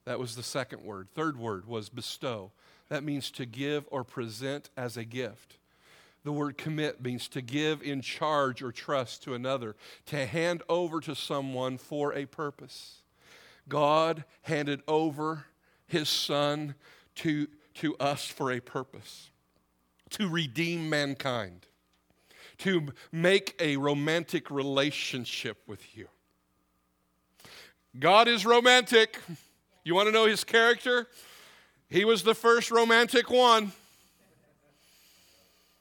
[0.06, 1.10] That was the second word.
[1.14, 2.52] Third word was bestow.
[2.90, 5.58] That means to give or present as a gift.
[6.24, 9.76] The word commit means to give in charge or trust to another,
[10.08, 13.02] to hand over to someone for a purpose.
[13.68, 15.46] God handed over
[15.88, 16.76] his son
[17.16, 19.30] to, to us for a purpose,
[20.12, 21.68] to redeem mankind
[22.60, 26.08] to make a romantic relationship with you.
[28.00, 29.20] God is romantic.
[29.84, 31.08] You want to know his character?
[31.90, 33.72] He was the first romantic one.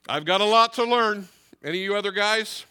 [0.08, 1.28] I've got a lot to learn.
[1.64, 2.64] Any of you other guys?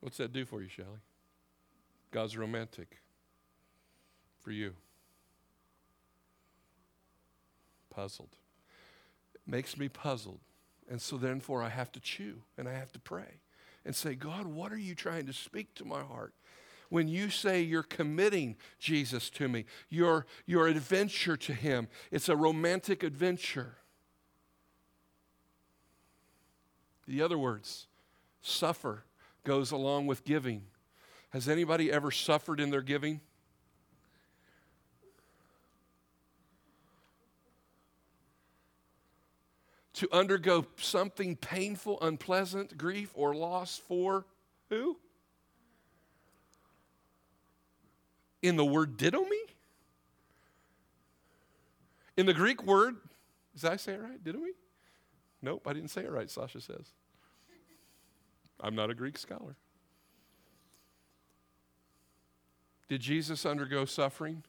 [0.00, 1.00] What's that do for you, Shelly?
[2.12, 2.98] God's romantic
[4.40, 4.74] for you.
[7.90, 8.39] Puzzled
[9.50, 10.40] makes me puzzled.
[10.88, 13.40] And so, therefore, I have to chew and I have to pray
[13.84, 16.34] and say, God, what are you trying to speak to my heart?
[16.88, 22.36] When you say you're committing Jesus to me, your, your adventure to Him, it's a
[22.36, 23.76] romantic adventure.
[27.06, 27.86] The other words,
[28.42, 29.04] suffer,
[29.44, 30.62] goes along with giving.
[31.30, 33.20] Has anybody ever suffered in their giving?
[40.00, 44.24] To undergo something painful, unpleasant, grief, or loss for
[44.70, 44.96] who?
[48.40, 49.28] In the word didomi?
[52.16, 52.96] In the Greek word,
[53.54, 54.24] did I say it right?
[54.24, 54.54] Didomi?
[55.42, 56.94] Nope, I didn't say it right, Sasha says.
[58.58, 59.54] I'm not a Greek scholar.
[62.88, 64.44] Did Jesus undergo suffering?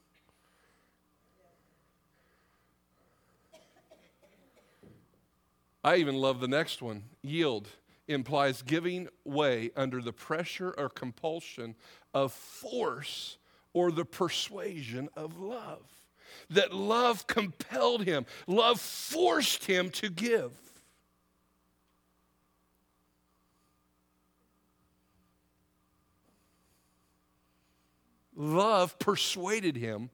[5.84, 7.04] I even love the next one.
[7.22, 7.68] Yield
[8.08, 11.76] implies giving way under the pressure or compulsion
[12.14, 13.38] of force
[13.74, 15.86] or the persuasion of love.
[16.50, 20.52] That love compelled him, love forced him to give.
[28.36, 30.10] Love persuaded him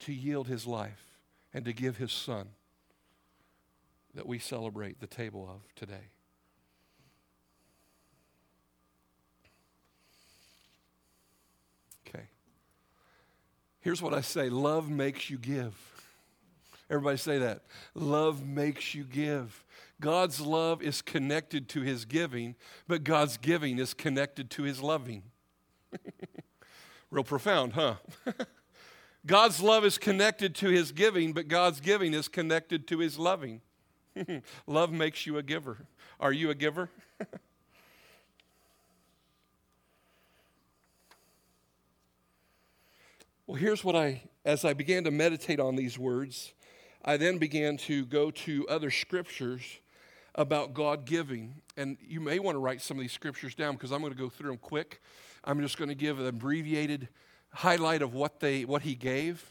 [0.00, 1.18] to yield his life
[1.52, 2.48] and to give his son
[4.14, 6.10] that we celebrate the table of today.
[12.06, 12.24] Okay.
[13.80, 15.74] Here's what I say love makes you give.
[16.90, 17.62] Everybody say that.
[17.94, 19.64] Love makes you give.
[20.00, 22.56] God's love is connected to his giving,
[22.86, 25.22] but God's giving is connected to his loving.
[27.10, 27.94] Real profound, huh?
[29.26, 33.62] God's love is connected to his giving, but God's giving is connected to his loving.
[34.66, 35.78] Love makes you a giver.
[36.20, 36.90] Are you a giver?
[43.46, 46.52] well, here's what I, as I began to meditate on these words,
[47.04, 49.62] I then began to go to other scriptures
[50.34, 51.54] about God giving.
[51.76, 54.18] And you may want to write some of these scriptures down because I'm going to
[54.18, 55.00] go through them quick.
[55.44, 57.08] I'm just going to give an abbreviated
[57.52, 59.44] highlight of what, they, what he gave.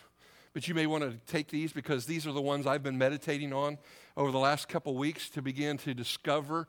[0.54, 3.54] But you may want to take these because these are the ones I've been meditating
[3.54, 3.78] on
[4.16, 6.68] over the last couple weeks to begin to discover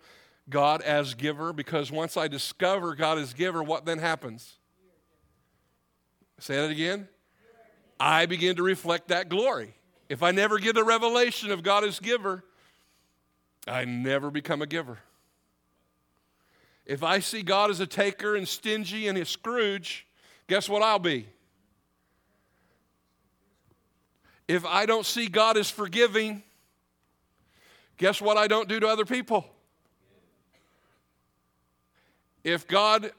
[0.48, 1.52] God as giver.
[1.52, 4.56] Because once I discover God as giver, what then happens?
[6.38, 7.08] Say that again.
[7.98, 9.74] I begin to reflect that glory.
[10.08, 12.44] If I never get a revelation of God as giver,
[13.66, 14.98] I never become a giver.
[16.84, 20.06] If I see God as a taker and stingy and a Scrooge,
[20.48, 21.26] guess what I'll be?
[24.46, 26.42] If I don't see God as forgiving,
[27.96, 29.44] guess what I don't do to other people?
[32.42, 33.12] If God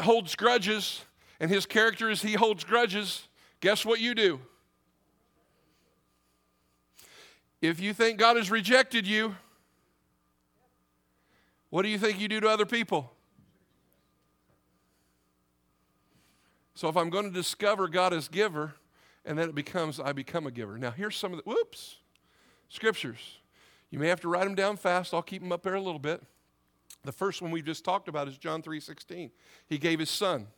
[0.00, 1.04] holds grudges
[1.38, 3.28] and his character is he holds grudges,
[3.60, 4.40] guess what you do?
[7.60, 9.36] If you think God has rejected you,
[11.70, 13.10] what do you think you do to other people?
[16.74, 18.74] So if I'm going to discover God as giver,
[19.24, 20.76] and then it becomes I become a giver.
[20.76, 21.96] Now here's some of the whoops
[22.68, 23.38] scriptures.
[23.94, 25.14] You may have to write them down fast.
[25.14, 26.20] I'll keep them up there a little bit.
[27.04, 29.30] The first one we just talked about is John 3:16.
[29.68, 30.48] He gave his son.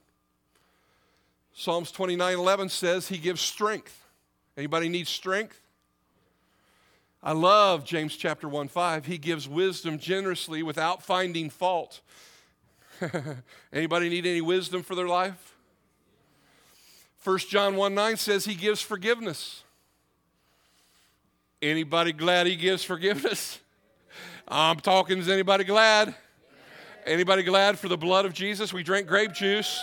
[1.53, 4.07] Psalms 29:11 says he gives strength.
[4.57, 5.61] Anybody need strength?
[7.23, 9.05] I love James chapter 1 5.
[9.05, 12.01] He gives wisdom generously without finding fault.
[13.71, 15.59] Anybody need any wisdom for their life?
[17.23, 19.63] 1 John 1 9 says he gives forgiveness.
[21.71, 23.59] Anybody glad he gives forgiveness?
[24.47, 26.15] I'm talking, is anybody glad?
[27.05, 28.73] Anybody glad for the blood of Jesus?
[28.73, 29.83] We drank grape juice.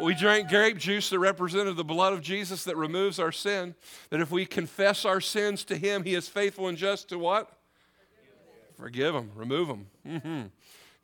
[0.00, 3.76] We drank grape juice that represented the blood of Jesus that removes our sin.
[4.10, 7.52] That if we confess our sins to Him, He is faithful and just to what?
[8.76, 9.86] Forgive them, remove them.
[10.04, 10.42] Mm-hmm.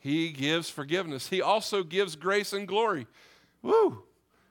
[0.00, 1.28] He gives forgiveness.
[1.28, 3.06] He also gives grace and glory.
[3.62, 4.02] Woo!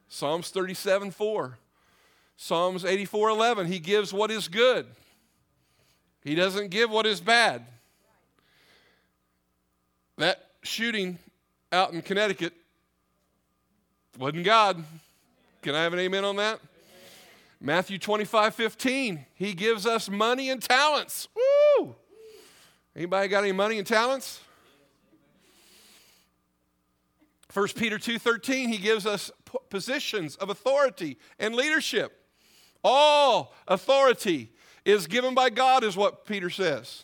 [0.07, 1.57] Psalms 37 4.
[2.37, 3.67] Psalms 84 11.
[3.67, 4.85] He gives what is good,
[6.23, 7.65] He doesn't give what is bad.
[10.17, 11.19] That shooting
[11.71, 12.53] out in Connecticut
[14.17, 14.83] wasn't God.
[15.61, 16.59] Can I have an amen on that?
[17.59, 19.25] Matthew 25 15.
[19.35, 21.27] He gives us money and talents.
[21.35, 21.95] Woo!
[22.95, 24.41] Anybody got any money and talents?
[27.53, 29.31] 1 Peter 2:13 he gives us
[29.69, 32.25] positions of authority and leadership.
[32.83, 34.51] All authority
[34.87, 37.03] is given by God is what Peter says.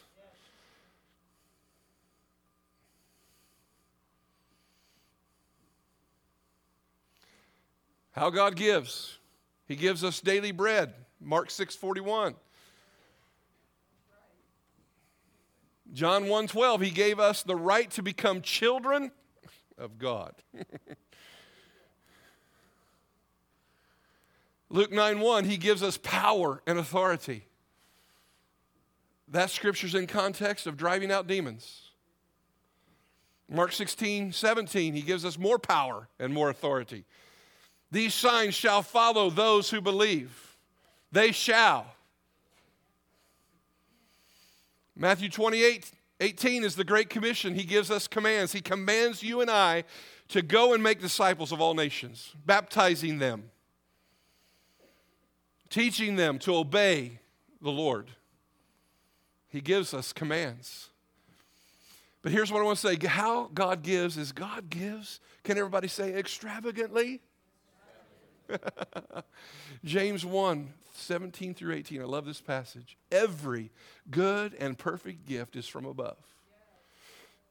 [8.14, 9.18] How God gives.
[9.68, 10.94] He gives us daily bread.
[11.20, 12.36] Mark 6:41.
[15.92, 19.12] John 1:12 he gave us the right to become children
[19.78, 20.36] of God.
[24.70, 27.46] Luke 9 1, he gives us power and authority.
[29.28, 31.90] That scripture's in context of driving out demons.
[33.50, 37.06] Mark 16 17, he gives us more power and more authority.
[37.92, 40.58] These signs shall follow those who believe.
[41.12, 41.86] They shall.
[44.96, 47.54] Matthew 28 18 is the Great Commission.
[47.54, 48.54] He gives us commands.
[48.54, 49.84] He commands you and I
[50.30, 53.52] to go and make disciples of all nations, baptizing them,
[55.70, 57.20] teaching them to obey
[57.62, 58.10] the Lord.
[59.54, 60.90] He gives us commands.
[62.24, 65.88] But here's what I want to say how God gives is God gives, can everybody
[65.88, 67.22] say extravagantly?
[69.86, 72.02] James 1 17 through 18.
[72.02, 72.98] I love this passage.
[73.12, 73.70] Every
[74.10, 76.18] good and perfect gift is from above.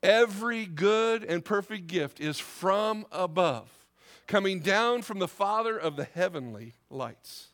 [0.02, 3.68] Every good and perfect gift is from above,
[4.26, 7.51] coming down from the Father of the heavenly lights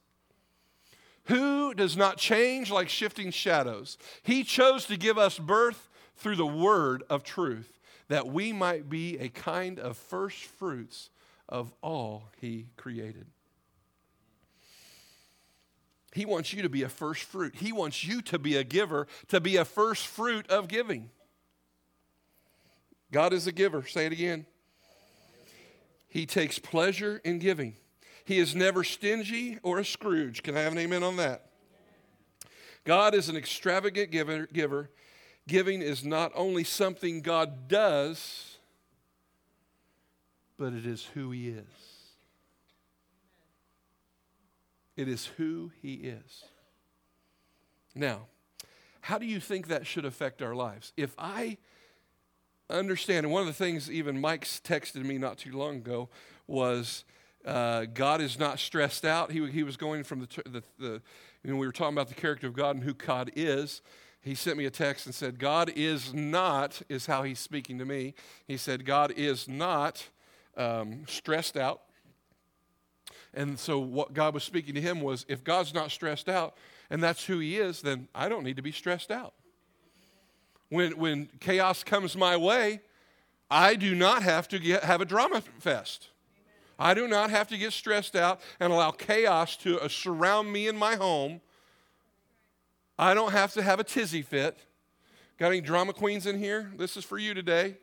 [1.29, 3.99] who does not change like shifting shadows.
[4.22, 9.18] He chose to give us birth through the word of truth, that we might be
[9.18, 11.11] a kind of first fruits
[11.49, 13.26] of all he created.
[16.14, 17.55] He wants you to be a first fruit.
[17.55, 21.11] He wants you to be a giver, to be a first fruit of giving.
[23.12, 23.87] God is a giver.
[23.87, 24.47] Say it again.
[26.09, 27.76] He takes pleasure in giving.
[28.29, 30.43] He is never stingy or a Scrooge.
[30.43, 31.47] Can I have an amen on that?
[32.85, 34.47] God is an extravagant giver.
[34.53, 34.91] giver.
[35.47, 38.59] Giving is not only something God does,
[40.59, 41.64] but it is who He is.
[44.95, 46.45] It is who He is.
[47.95, 48.26] Now,
[49.01, 50.93] how do you think that should affect our lives?
[50.99, 51.57] If I
[52.68, 56.11] understand, and one of the things even Mike's texted me not too long ago
[56.47, 57.07] was
[57.49, 59.32] uh, God is not stressed out.
[59.32, 61.03] He, he was going from the, the, the,
[61.42, 63.80] you know, we were talking about the character of God and who God is.
[64.20, 67.86] He sent me a text and said, God is not, is how he's speaking to
[67.86, 68.14] me.
[68.46, 70.09] He said, God is not
[70.57, 71.82] um, stressed out.
[73.32, 76.57] And so, what God was speaking to him was if God's not stressed out
[76.90, 79.34] and that's who he is, then I don't need to be stressed out.
[80.68, 82.80] When, when chaos comes my way,
[83.51, 86.09] I do not have to get, have a drama fest.
[86.79, 90.68] I do not have to get stressed out and allow chaos to uh, surround me
[90.68, 91.41] in my home.
[92.99, 94.57] I don't have to have a tizzy fit.
[95.39, 96.70] Got any drama queens in here?
[96.76, 97.76] This is for you today.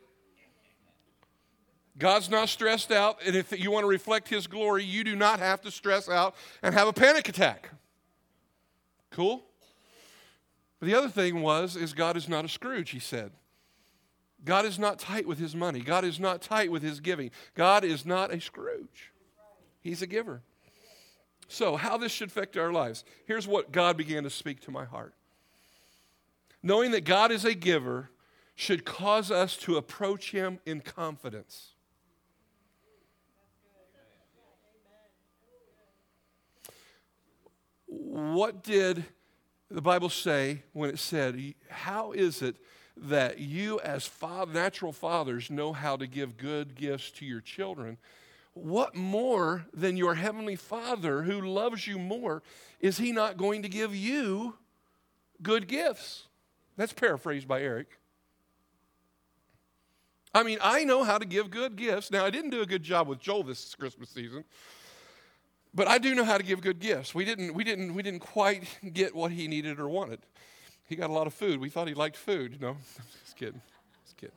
[1.98, 5.38] God's not stressed out, and if you want to reflect His glory, you do not
[5.38, 7.70] have to stress out and have a panic attack.
[9.10, 9.42] Cool?
[10.78, 13.32] But the other thing was, is God is not a Scrooge, he said.
[14.44, 15.80] God is not tight with his money.
[15.80, 17.30] God is not tight with his giving.
[17.54, 19.12] God is not a Scrooge.
[19.80, 20.42] He's a giver.
[21.48, 23.04] So, how this should affect our lives.
[23.26, 25.14] Here's what God began to speak to my heart.
[26.62, 28.10] Knowing that God is a giver
[28.56, 31.72] should cause us to approach him in confidence.
[37.86, 39.04] What did
[39.70, 42.56] the Bible say when it said, How is it
[42.96, 47.98] that you, as father, natural fathers, know how to give good gifts to your children,
[48.54, 52.42] what more than your heavenly Father who loves you more
[52.80, 54.54] is He not going to give you
[55.42, 56.24] good gifts?
[56.76, 57.98] That's paraphrased by Eric.
[60.34, 62.10] I mean, I know how to give good gifts.
[62.10, 64.44] Now, I didn't do a good job with Joel this Christmas season,
[65.74, 67.14] but I do know how to give good gifts.
[67.14, 70.20] We didn't, we didn't, we didn't quite get what he needed or wanted.
[70.86, 71.60] He got a lot of food.
[71.60, 72.60] We thought he liked food.
[72.60, 72.76] No,
[73.24, 73.60] just kidding.
[74.04, 74.34] Just kidding.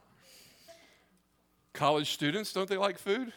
[1.74, 3.32] College students, don't they like food?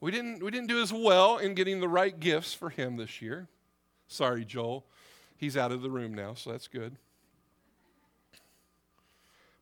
[0.00, 3.20] We didn't, we didn't do as well in getting the right gifts for him this
[3.20, 3.48] year.
[4.06, 4.84] Sorry, Joel.
[5.36, 6.96] He's out of the room now, so that's good.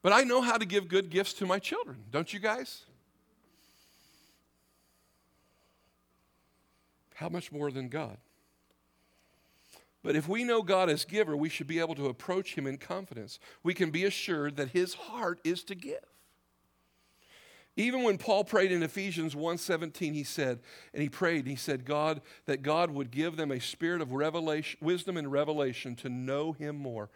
[0.03, 2.83] But I know how to give good gifts to my children, don't you guys?
[7.15, 8.19] How much more than God?
[10.07, 12.79] But if we know God as giver, we should be able to approach him in
[12.79, 13.41] confidence.
[13.65, 15.99] We can be assured that his heart is to give.
[17.75, 20.61] Even when Paul prayed in Ephesians 1:17, he said,
[20.95, 24.13] and he prayed, and he said, God, that God would give them a spirit of
[24.13, 27.11] revelation, wisdom and revelation to know him more.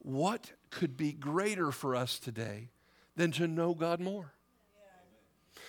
[0.00, 2.68] What could be greater for us today
[3.16, 4.34] than to know God more?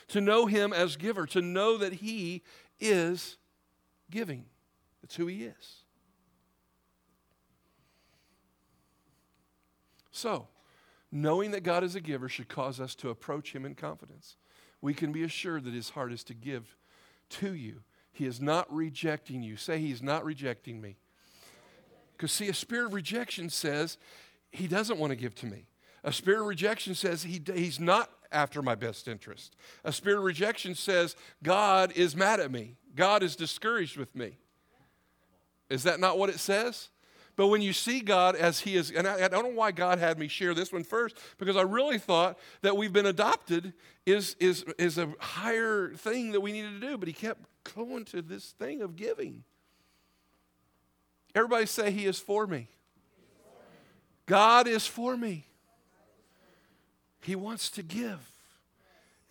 [0.10, 2.44] To know him as giver, to know that he
[2.78, 3.38] is
[4.10, 4.48] giving.
[5.02, 5.81] That's who he is.
[10.12, 10.48] So,
[11.12, 14.38] knowing that God is a giver should cause us to approach Him in confidence.
[14.82, 16.76] We can be assured that His heart is to give
[17.30, 17.82] to you.
[18.12, 19.56] He is not rejecting you.
[19.56, 20.98] Say, He's not rejecting me.
[22.16, 23.98] Because, see, a spirit of rejection says
[24.52, 25.68] He doesn't want to give to me.
[26.04, 29.56] A spirit of rejection says he, He's not after my best interest.
[29.84, 34.38] A spirit of rejection says God is mad at me, God is discouraged with me.
[35.70, 36.90] Is that not what it says?
[37.42, 39.98] But when you see God as He is, and I, I, don't know why God
[39.98, 43.74] had me share this one first, because I really thought that we've been adopted
[44.06, 47.40] is, is, is a higher thing that we needed to do, but He kept
[47.76, 49.44] going to this thing of giving.
[51.34, 52.68] Everybody say, He is for me.
[54.28, 55.48] God is for me.
[57.22, 58.20] He wants to give.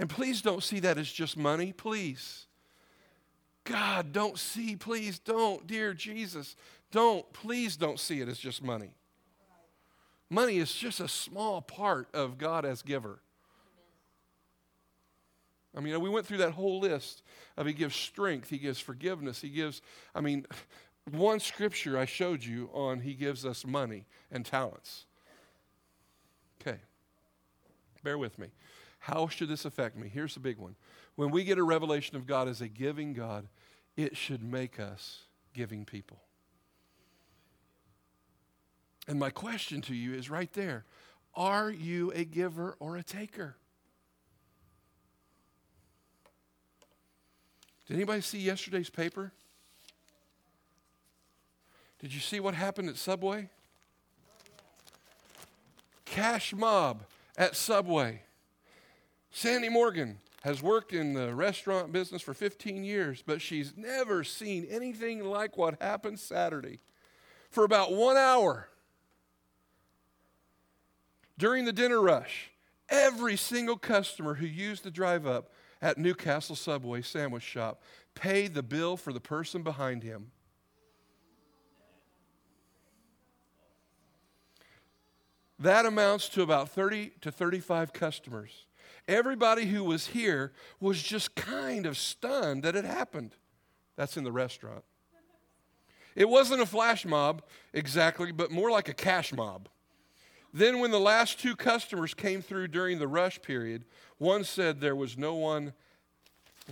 [0.00, 2.46] And please don't see that as just money, please.
[3.62, 6.56] God, don't see, please don't, dear Jesus,
[6.90, 8.90] don't, please don't see it as just money.
[10.28, 13.20] Money is just a small part of God as giver.
[15.76, 17.22] I mean, we went through that whole list
[17.56, 19.82] of He gives strength, He gives forgiveness, He gives,
[20.14, 20.46] I mean,
[21.10, 25.06] one scripture I showed you on He gives us money and talents.
[26.60, 26.78] Okay.
[28.02, 28.48] Bear with me.
[29.00, 30.08] How should this affect me?
[30.08, 30.76] Here's the big one.
[31.16, 33.48] When we get a revelation of God as a giving God,
[33.96, 35.24] it should make us
[35.54, 36.20] giving people.
[39.10, 40.84] And my question to you is right there
[41.34, 43.56] Are you a giver or a taker?
[47.88, 49.32] Did anybody see yesterday's paper?
[51.98, 53.50] Did you see what happened at Subway?
[56.04, 57.02] Cash mob
[57.36, 58.22] at Subway.
[59.32, 64.68] Sandy Morgan has worked in the restaurant business for 15 years, but she's never seen
[64.70, 66.78] anything like what happened Saturday.
[67.50, 68.69] For about one hour
[71.40, 72.50] during the dinner rush,
[72.90, 77.82] every single customer who used the drive up at Newcastle Subway sandwich shop
[78.14, 80.30] paid the bill for the person behind him.
[85.58, 88.66] That amounts to about 30 to 35 customers.
[89.08, 93.34] Everybody who was here was just kind of stunned that it happened.
[93.96, 94.84] That's in the restaurant.
[96.14, 99.68] It wasn't a flash mob exactly, but more like a cash mob.
[100.52, 103.84] Then, when the last two customers came through during the rush period,
[104.18, 105.72] one said there was no one,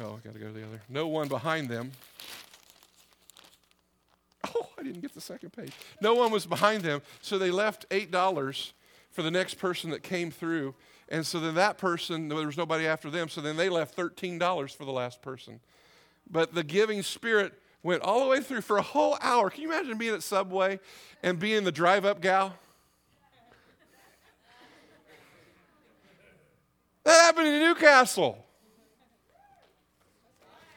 [0.00, 1.92] oh, I got to go to the other, no one behind them.
[4.54, 5.72] Oh, I didn't get the second page.
[6.00, 8.72] No one was behind them, so they left $8
[9.10, 10.74] for the next person that came through.
[11.08, 14.76] And so then that person, there was nobody after them, so then they left $13
[14.76, 15.60] for the last person.
[16.30, 19.50] But the giving spirit went all the way through for a whole hour.
[19.50, 20.80] Can you imagine being at Subway
[21.22, 22.54] and being the drive up gal?
[27.08, 28.36] That happened in Newcastle.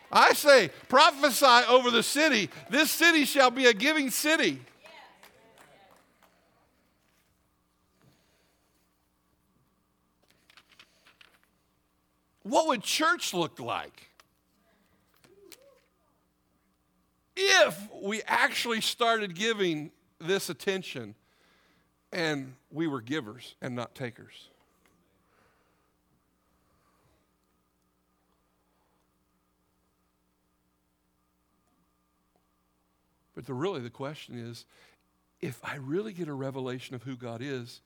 [0.10, 2.50] I say, prophesy over the city.
[2.70, 4.62] This city shall be a giving city.
[12.44, 14.10] What would church look like
[17.36, 21.14] if we actually started giving this attention
[22.14, 24.51] and we were givers and not takers?
[33.42, 34.66] But the, really, the question is
[35.40, 37.82] if I really get a revelation of who God is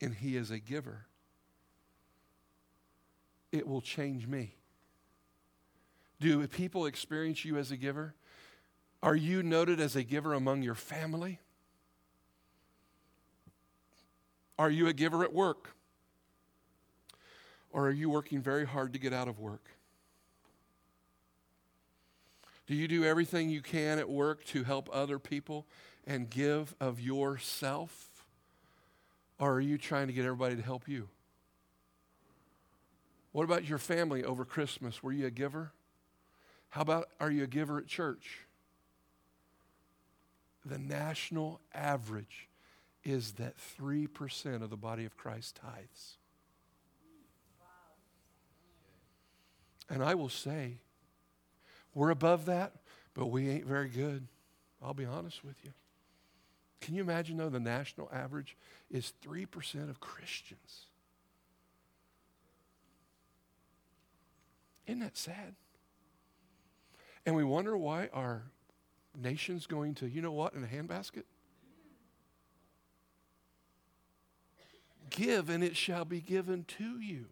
[0.00, 1.04] and He is a giver,
[3.52, 4.54] it will change me.
[6.20, 8.14] Do people experience you as a giver?
[9.02, 11.38] Are you noted as a giver among your family?
[14.58, 15.76] Are you a giver at work?
[17.70, 19.66] Or are you working very hard to get out of work?
[22.66, 25.66] Do you do everything you can at work to help other people
[26.06, 28.24] and give of yourself?
[29.38, 31.08] Or are you trying to get everybody to help you?
[33.32, 35.02] What about your family over Christmas?
[35.02, 35.72] Were you a giver?
[36.70, 38.40] How about are you a giver at church?
[40.64, 42.48] The national average
[43.02, 46.16] is that 3% of the body of Christ tithes.
[49.90, 50.78] And I will say,
[51.94, 52.72] we're above that,
[53.14, 54.26] but we ain't very good.
[54.82, 55.70] I'll be honest with you.
[56.80, 58.56] Can you imagine, though, the national average
[58.90, 60.86] is 3% of Christians?
[64.86, 65.54] Isn't that sad?
[67.24, 68.42] And we wonder why our
[69.16, 71.22] nation's going to, you know what, in a handbasket?
[75.08, 77.26] Give, and it shall be given to you.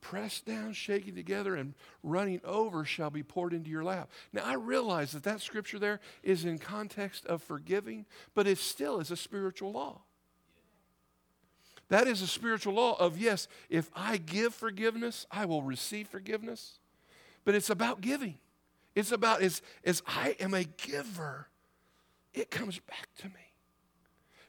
[0.00, 4.10] Pressed down, shaking together, and running over shall be poured into your lap.
[4.32, 9.00] Now, I realize that that scripture there is in context of forgiving, but it still
[9.00, 10.00] is a spiritual law.
[11.88, 16.78] That is a spiritual law of yes, if I give forgiveness, I will receive forgiveness.
[17.44, 18.38] But it's about giving.
[18.94, 21.48] It's about as, as I am a giver,
[22.32, 23.54] it comes back to me.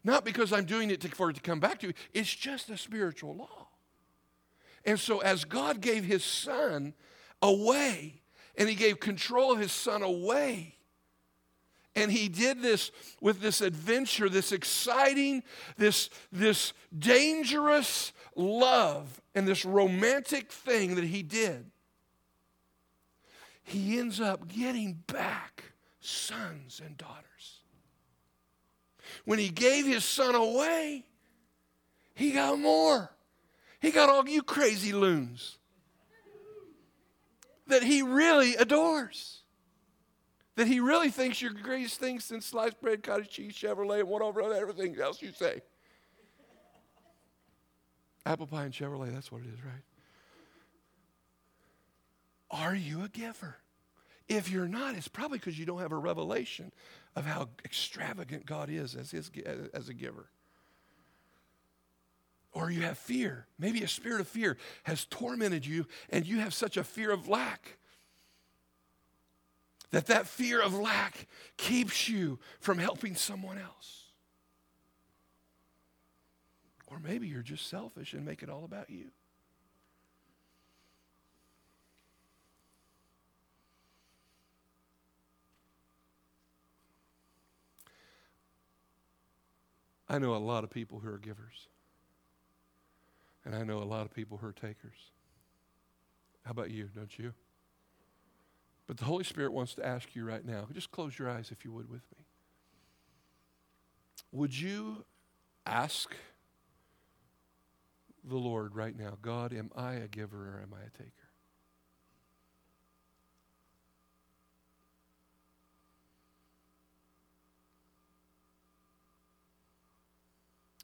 [0.03, 2.69] Not because I'm doing it to, for it to come back to you, it's just
[2.69, 3.67] a spiritual law.
[4.85, 6.93] And so, as God gave his son
[7.41, 8.21] away,
[8.55, 10.75] and he gave control of his son away,
[11.95, 15.43] and he did this with this adventure, this exciting,
[15.77, 21.69] this, this dangerous love, and this romantic thing that he did.
[23.63, 27.61] He ends up getting back sons and daughters.
[29.25, 31.03] When he gave his son away,
[32.15, 33.11] he got more.
[33.81, 35.57] He got all you crazy loons
[37.67, 39.39] that he really adores.
[40.55, 44.09] That he really thinks you're the greatest thing since sliced bread, cottage cheese, Chevrolet, and
[44.09, 45.61] whatever everything else you say.
[48.25, 49.81] Apple pie and Chevrolet, that's what it is, right?
[52.51, 53.57] Are you a giver?
[54.27, 56.71] If you're not, it's probably because you don't have a revelation
[57.15, 59.31] of how extravagant God is as, his,
[59.73, 60.27] as a giver.
[62.53, 63.45] Or you have fear.
[63.57, 67.27] Maybe a spirit of fear has tormented you, and you have such a fear of
[67.27, 67.77] lack
[69.91, 71.27] that that fear of lack
[71.57, 74.05] keeps you from helping someone else.
[76.87, 79.11] Or maybe you're just selfish and make it all about you.
[90.09, 91.69] I know a lot of people who are givers.
[93.45, 95.11] And I know a lot of people who are takers.
[96.43, 96.89] How about you?
[96.95, 97.33] Don't you?
[98.87, 101.63] But the Holy Spirit wants to ask you right now just close your eyes if
[101.63, 102.25] you would with me.
[104.31, 105.05] Would you
[105.65, 106.13] ask
[108.23, 111.11] the Lord right now, God, am I a giver or am I a taker?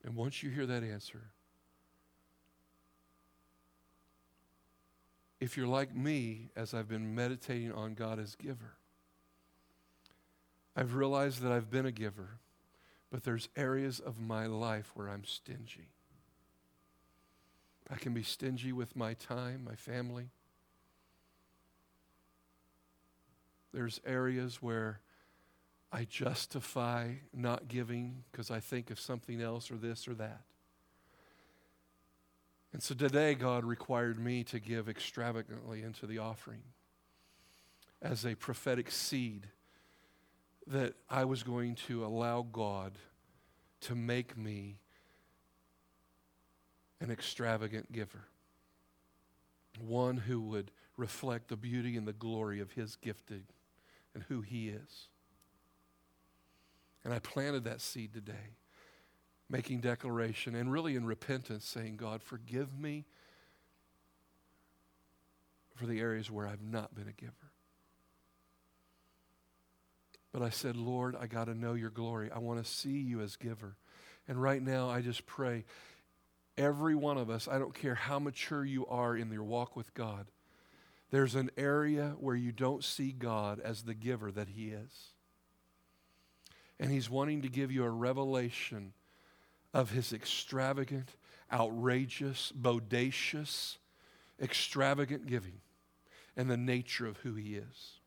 [0.03, 1.31] And once you hear that answer,
[5.39, 8.73] if you're like me, as I've been meditating on God as giver,
[10.75, 12.39] I've realized that I've been a giver,
[13.11, 15.89] but there's areas of my life where I'm stingy.
[17.89, 20.29] I can be stingy with my time, my family.
[23.73, 24.99] There's areas where
[25.91, 30.41] I justify not giving because I think of something else or this or that.
[32.77, 36.61] And so today, God required me to give extravagantly into the offering
[38.03, 39.47] as a prophetic seed
[40.67, 42.99] that I was going to allow God
[43.81, 44.77] to make me
[47.01, 48.27] an extravagant giver,
[49.79, 53.45] one who would reflect the beauty and the glory of His gifting
[54.13, 55.07] and who He is.
[57.03, 58.53] And I planted that seed today,
[59.49, 63.05] making declaration and really in repentance, saying, God, forgive me
[65.75, 67.33] for the areas where I've not been a giver.
[70.33, 72.29] But I said, Lord, I got to know your glory.
[72.31, 73.77] I want to see you as giver.
[74.27, 75.63] And right now, I just pray
[76.57, 79.93] every one of us, I don't care how mature you are in your walk with
[79.93, 80.27] God,
[81.11, 85.13] there's an area where you don't see God as the giver that He is.
[86.79, 88.93] And He's wanting to give you a revelation
[89.73, 91.15] of His extravagant,
[91.51, 93.77] outrageous, bodacious,
[94.41, 95.61] extravagant giving
[96.35, 97.99] and the nature of who He is.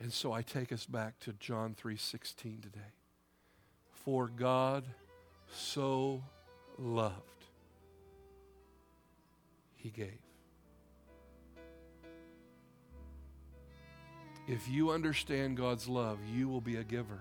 [0.00, 2.94] And so I take us back to John 3:16 today.
[3.90, 4.84] For God
[5.52, 6.24] so
[6.78, 7.44] loved,
[9.76, 10.18] he gave.
[14.48, 17.20] If you understand God's love, you will be a giver.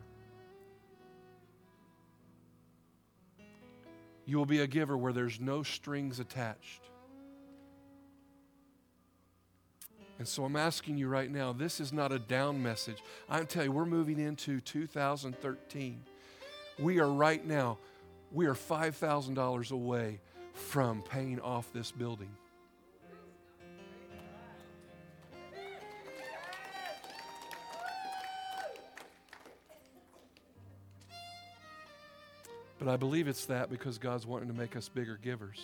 [4.29, 6.83] You will be a giver where there's no strings attached.
[10.17, 13.01] And so I'm asking you right now, this is not a down message.
[13.29, 16.03] I'm telling you, we're moving into 2013.
[16.77, 17.77] We are right now
[18.31, 20.19] we are $5,000 away
[20.53, 22.29] from paying off this building.
[32.79, 35.59] But I believe it's that because God's wanting to make us bigger givers.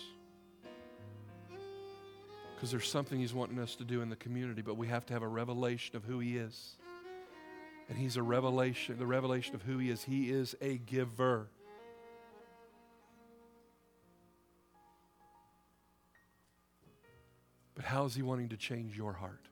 [2.54, 5.14] Because there's something He's wanting us to do in the community, but we have to
[5.14, 6.76] have a revelation of who He is.
[7.88, 10.04] And He's a revelation, the revelation of who He is.
[10.04, 11.48] He is a giver.
[17.74, 19.48] But how is He wanting to change your heart?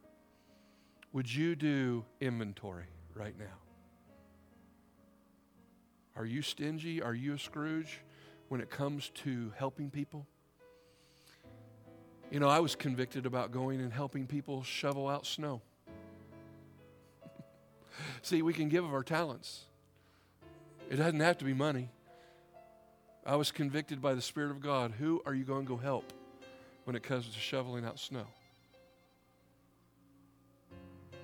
[1.14, 3.63] Would you do inventory right now?
[6.16, 7.02] Are you stingy?
[7.02, 8.00] Are you a Scrooge
[8.48, 10.26] when it comes to helping people?
[12.30, 15.60] You know, I was convicted about going and helping people shovel out snow.
[18.22, 19.64] See, we can give of our talents.
[20.90, 21.90] It doesn't have to be money.
[23.26, 24.92] I was convicted by the Spirit of God.
[24.98, 26.12] Who are you going to go help
[26.84, 28.26] when it comes to shoveling out snow?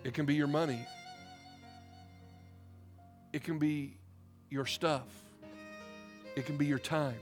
[0.03, 0.87] It can be your money,
[3.33, 4.00] it can be
[4.51, 5.07] your stuff,
[6.37, 7.19] it can be your time.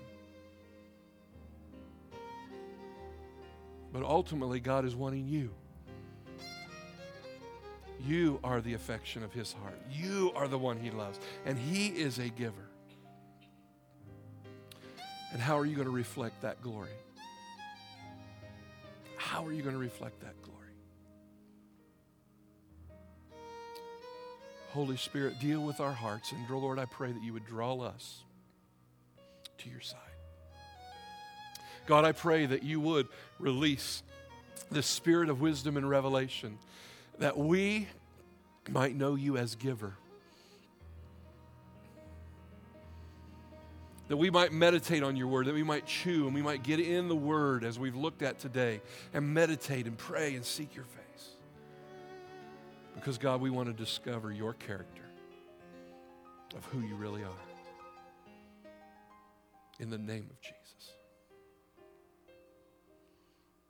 [3.92, 5.50] But ultimately, God is wanting you.
[8.06, 9.78] You are the affection of His heart.
[9.90, 11.18] You are the one He loves.
[11.44, 12.68] And He is a giver.
[15.32, 16.90] And how are you going to reflect that glory?
[19.16, 20.47] How are you going to reflect that glory?
[24.70, 26.32] Holy Spirit, deal with our hearts.
[26.32, 28.22] And oh, Lord, I pray that you would draw us
[29.58, 29.98] to your side.
[31.86, 33.08] God, I pray that you would
[33.38, 34.02] release
[34.70, 36.58] the spirit of wisdom and revelation
[37.18, 37.88] that we
[38.70, 39.94] might know you as giver.
[44.08, 46.80] That we might meditate on your word, that we might chew and we might get
[46.80, 48.80] in the word as we've looked at today
[49.12, 51.07] and meditate and pray and seek your face.
[52.98, 55.04] Because, God, we want to discover your character
[56.56, 57.30] of who you really are.
[59.78, 60.94] In the name of Jesus.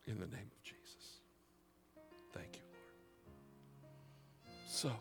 [0.06, 1.20] In the name of Jesus.
[2.32, 2.62] Thank you.
[4.46, 4.66] Lord.
[4.66, 4.90] So,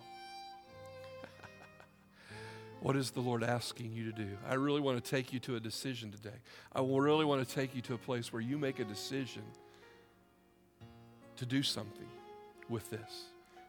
[2.81, 4.37] what is the Lord asking you to do?
[4.49, 6.35] I really want to take you to a decision today.
[6.75, 9.43] I really want to take you to a place where you make a decision
[11.37, 12.09] to do something
[12.67, 13.27] with this,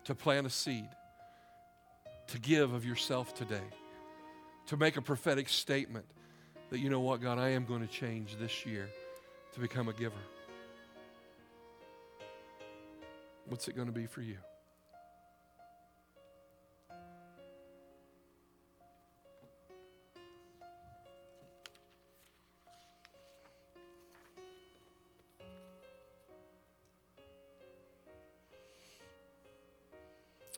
[0.09, 0.89] to plant a seed,
[2.29, 3.69] to give of yourself today,
[4.67, 6.07] to make a prophetic statement
[6.71, 8.89] that, you know what, God, I am going to change this year
[9.53, 10.15] to become a giver.
[13.51, 14.39] What's it going to be for you?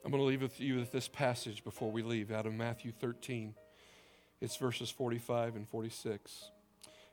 [0.05, 2.91] I'm going to leave with you with this passage before we leave out of Matthew
[2.91, 3.55] 13.
[4.41, 6.51] It's verses 45 and 46.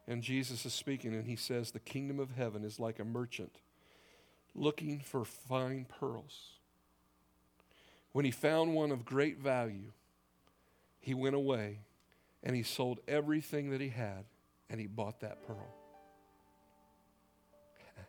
[0.07, 3.57] And Jesus is speaking, and he says, The kingdom of heaven is like a merchant
[4.55, 6.53] looking for fine pearls.
[8.13, 9.91] When he found one of great value,
[10.99, 11.81] he went away
[12.41, 14.25] and he sold everything that he had
[14.69, 15.75] and he bought that pearl.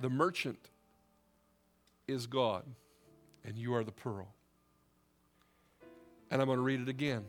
[0.00, 0.69] the merchant
[2.10, 2.64] is God,
[3.44, 4.34] and you are the pearl.
[6.30, 7.24] And I'm going to read it again.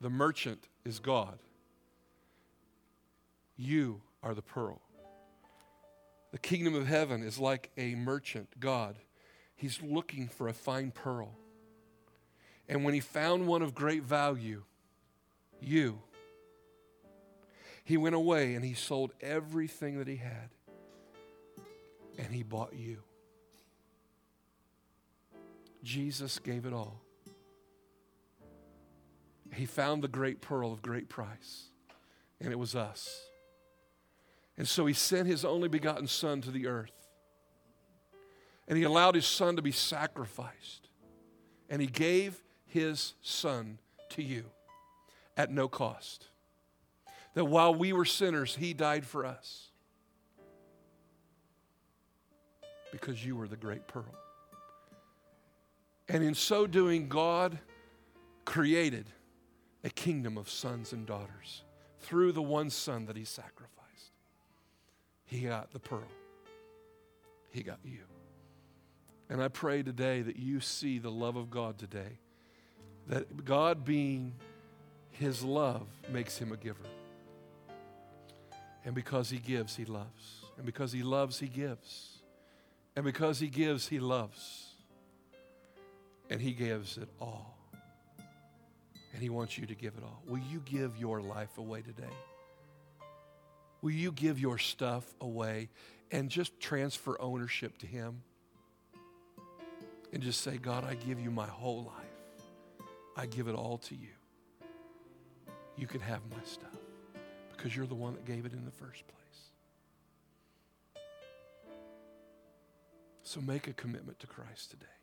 [0.00, 1.38] The merchant is God.
[3.56, 4.80] You are the pearl.
[6.32, 8.96] The kingdom of heaven is like a merchant, God.
[9.54, 11.34] He's looking for a fine pearl.
[12.68, 14.64] And when he found one of great value,
[15.60, 16.00] you,
[17.84, 20.50] he went away and he sold everything that he had
[22.18, 22.98] and he bought you.
[25.86, 27.00] Jesus gave it all.
[29.54, 31.70] He found the great pearl of great price,
[32.40, 33.22] and it was us.
[34.58, 36.90] And so he sent his only begotten Son to the earth.
[38.66, 40.88] And he allowed his Son to be sacrificed.
[41.70, 43.78] And he gave his Son
[44.10, 44.46] to you
[45.36, 46.26] at no cost.
[47.34, 49.68] That while we were sinners, he died for us.
[52.90, 54.25] Because you were the great pearl.
[56.08, 57.58] And in so doing, God
[58.44, 59.06] created
[59.82, 61.62] a kingdom of sons and daughters
[62.00, 64.12] through the one son that he sacrificed.
[65.24, 66.08] He got the pearl,
[67.50, 68.00] he got you.
[69.28, 72.18] And I pray today that you see the love of God today.
[73.08, 74.34] That God being
[75.10, 76.78] his love makes him a giver.
[78.84, 80.44] And because he gives, he loves.
[80.56, 82.18] And because he loves, he gives.
[82.94, 84.65] And because he gives, he loves
[86.30, 87.56] and He gives it all.
[89.12, 90.22] And He wants you to give it all.
[90.26, 92.12] Will you give your life away today?
[93.82, 95.68] Will you give your stuff away
[96.10, 98.22] and just transfer ownership to Him?
[100.12, 102.86] And just say, God, I give you my whole life.
[103.16, 104.08] I give it all to you.
[105.76, 106.70] You can have my stuff
[107.54, 109.16] because you're the one that gave it in the first place.
[113.22, 114.95] So make a commitment to Christ today.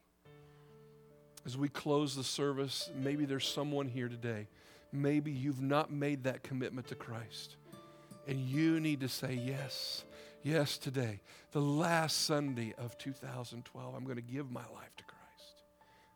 [1.46, 4.48] As we close the service, maybe there's someone here today.
[4.92, 7.58] Maybe you've not made that commitment to Christ.
[8.28, 10.06] And you need to say, Yes,
[10.44, 11.20] yes, today,
[11.52, 15.64] the last Sunday of 2012, I'm going to give my life to Christ.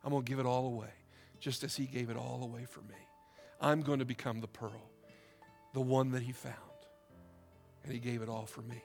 [0.03, 0.93] I'm going to give it all away,
[1.39, 2.95] just as He gave it all away for me.
[3.59, 4.91] I'm going to become the pearl,
[5.73, 6.55] the one that He found.
[7.83, 8.81] And He gave it all for me.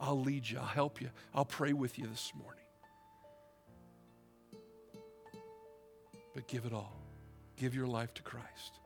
[0.00, 2.62] I'll lead you, I'll help you, I'll pray with you this morning.
[6.38, 6.92] But give it all.
[7.56, 8.78] Give your life to Christ,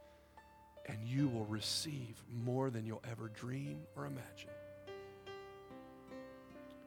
[0.86, 4.48] and you will receive more than you'll ever dream or imagine.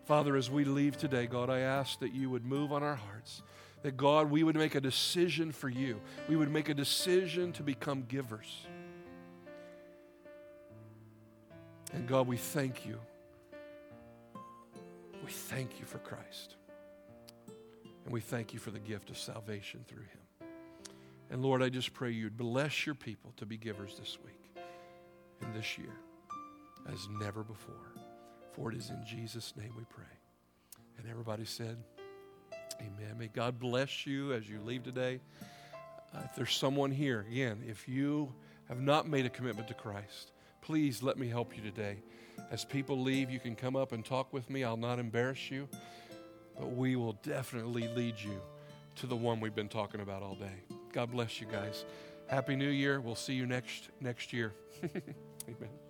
[0.05, 3.43] Father, as we leave today, God, I ask that you would move on our hearts.
[3.83, 6.01] That God, we would make a decision for you.
[6.27, 8.65] We would make a decision to become givers.
[11.93, 12.97] And God, we thank you.
[15.23, 16.55] We thank you for Christ.
[18.03, 20.24] And we thank you for the gift of salvation through him.
[21.31, 24.63] And Lord, I just pray you'd bless your people to be givers this week
[25.41, 25.93] and this year
[26.91, 27.93] as never before.
[28.53, 30.05] For it is in Jesus' name we pray.
[30.97, 31.77] And everybody said,
[32.79, 33.17] Amen.
[33.17, 35.19] May God bless you as you leave today.
[36.13, 38.33] Uh, if there's someone here, again, if you
[38.67, 41.97] have not made a commitment to Christ, please let me help you today.
[42.51, 44.63] As people leave, you can come up and talk with me.
[44.63, 45.69] I'll not embarrass you,
[46.57, 48.41] but we will definitely lead you
[48.97, 50.74] to the one we've been talking about all day.
[50.95, 51.83] God bless you guys.
[52.27, 53.01] Happy New Year.
[53.01, 54.53] We'll see you next next year.
[54.85, 55.84] Amen.